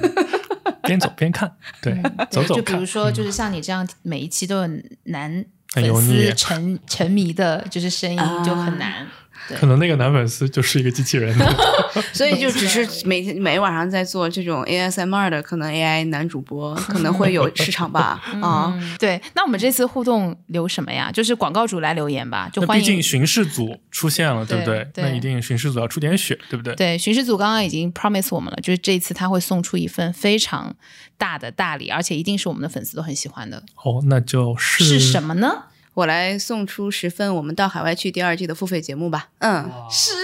[0.83, 1.95] 边走边看，对，
[2.29, 2.85] 走走看就比如。
[2.85, 4.69] 说，就是像你这样，每一期都有
[5.05, 5.45] 男
[5.83, 9.07] 粉丝沉沉迷的，就是声音就很难。
[9.26, 9.26] 对
[9.57, 11.37] 可能那个男粉丝就是一个机器人，
[12.13, 18.21] 所以就只是 每天每晚上在做这种 ASMR 的，可能 AI 男主播 可能会有市场吧？
[18.43, 19.21] 啊，嗯，对。
[19.35, 21.11] 那我们这次互动留什么呀？
[21.13, 22.85] 就是广告主来留言吧，就欢迎。
[22.85, 26.75] 毕竟巡视组出现了，对不对对那一定巡视组要出点血，对不对？
[26.75, 30.75] 对，巡视组刚刚已经 promise 我们了，就是这一次他会送出一份非常
[31.17, 33.63] 大的大礼，而且一定是我们的粉丝都很喜欢的。
[33.85, 35.65] 哦，那就是是什么呢？
[35.97, 39.31] 我来送出十份我们到海外去第二季的付费节目吧。
[39.39, 40.21] 嗯，十份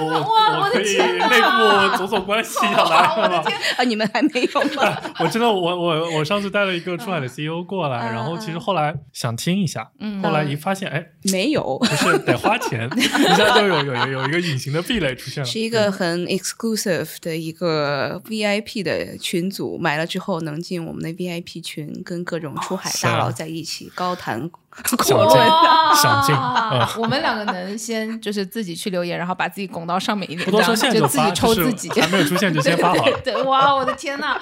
[0.00, 3.44] 我哇我可以内部走走关系 要来了吗？
[3.76, 4.96] 啊，你们还没有吗？
[5.20, 9.90] 我真的，我我我上次带了一个出海的 CEO 过来，嗯然后其实后来想听一下，
[10.22, 13.00] 后来一发现，哎，没有，不是得花钱，一
[13.36, 15.48] 下就有有有有一个隐形的壁垒出现了。
[15.48, 25.28] 是一个很 exclusive 的一个 VIP 的群组，买了之后能进我们的 VIP 群，跟各种出海大佬在一起高谈阔想进论。
[26.02, 31.88] 想进嗯 我们两个能先就是自己去留言，然后把自己拱到上面一点，不多说，就自己抽自己。
[32.00, 33.18] 还没有出现就先发好了。
[33.22, 34.38] 对，哇，我的天呐！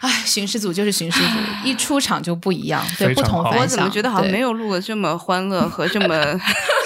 [0.00, 3.42] 哎，巡视组就是巡视组，一出场就不一样，对，不同。
[3.42, 6.38] 我怎么觉得好像没有录过这么欢乐和这么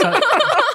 [0.03, 0.13] 下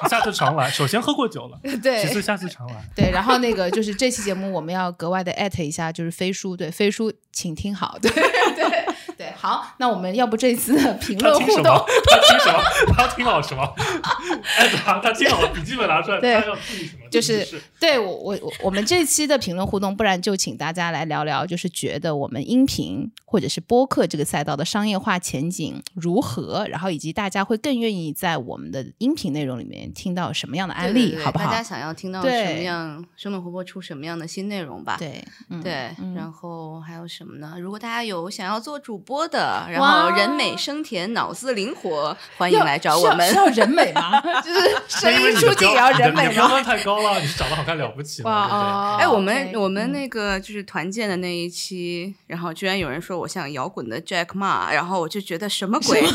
[0.09, 2.75] 下次常来，首先喝过酒了，对其次下次常来。
[2.95, 8.85] 对，然后那个就是这期节目我们要格外的艾特一下，就是飞书，对，飞书，请听好，对对
[9.27, 12.63] 对，好，那我们要不这次评论互动听什么？，他听什么？
[12.95, 13.63] 他听好什么？
[14.57, 17.09] 哎，他他听好了，笔记本拿出来，对他要注意什么？
[17.09, 31.63] 就是对我我我我们这期的评论互动，不然就请大家来聊聊，就是觉得我们音频或者是播客这个赛道的商业化前景如何，然后以及大家会更愿意在我们的音频内容里面听到什么样的案例，对对对好不好大家？
[31.63, 34.97] 想要听到什么样生动活泼出什么样的新内容吧？
[34.99, 37.55] 对，嗯对，嗯然后还有什么呢？
[37.59, 43.35] 如果大家有想要做主播的，然后人美声甜、脑子灵活，欢迎来找我们是。
[43.35, 44.19] 要要人美吗？
[44.43, 46.55] 就是 声音出镜也要人美标你的标吗？
[46.55, 48.59] 杆太高了，你是长得好看了不起哇，对不对？
[48.59, 56.03] 哦，哎，我们我们嗯那个就是团建的那一期，然后居然有人说我像摇滚的 Jack Ma，然后我就觉得什么鬼？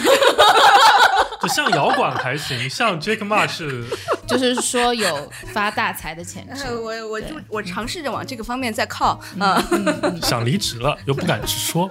[1.43, 3.84] 就像摇滚还行， 像 Jake Ma 是
[4.28, 6.64] 就是说有发大财的潜呃质。
[6.74, 11.88] 我我就我尝试着往这个方面在靠，嗯，想离职了又不敢直说，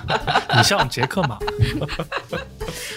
[0.54, 1.38] 你像杰克马。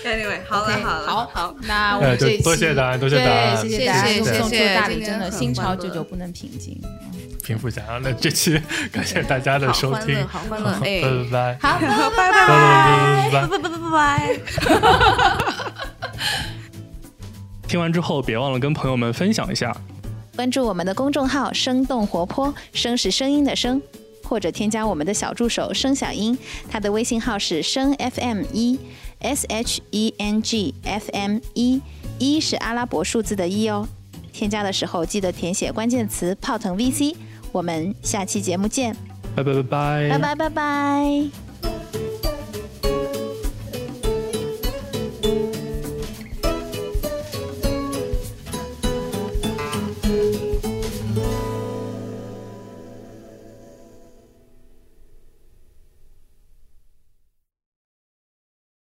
[0.04, 6.80] Anyway，好了好了好好，那我哎们这一期多谢大家多谢大家对谢谢大家，谢谢大礼，真的心潮久久不能平静。
[7.43, 11.01] 平复一下啊，那这期感谢大家的收听，好欢乐好欢乐哎
[11.32, 13.47] 拜拜拜好，拜拜拜拜拜拜。
[13.47, 13.80] 拜拜拜
[14.70, 15.93] 拜。
[17.67, 19.76] 听完之后，别忘了跟朋友们分享一下，
[20.36, 23.82] 关注我们的公众号“生动活泼声是声音的声”，
[24.24, 26.38] 或者添加我们的小助手“声小英”，
[26.69, 28.80] 他的微信号是“声 FM 一
[29.19, 31.82] S H E N G F M 一”，
[32.19, 33.88] 一是阿拉伯数字的一哦。
[34.32, 37.15] 添加的时候记得填写关键词“泡腾 VC”。
[37.51, 38.95] 我们下期节目见，
[39.36, 41.30] 拜拜拜拜拜拜拜拜。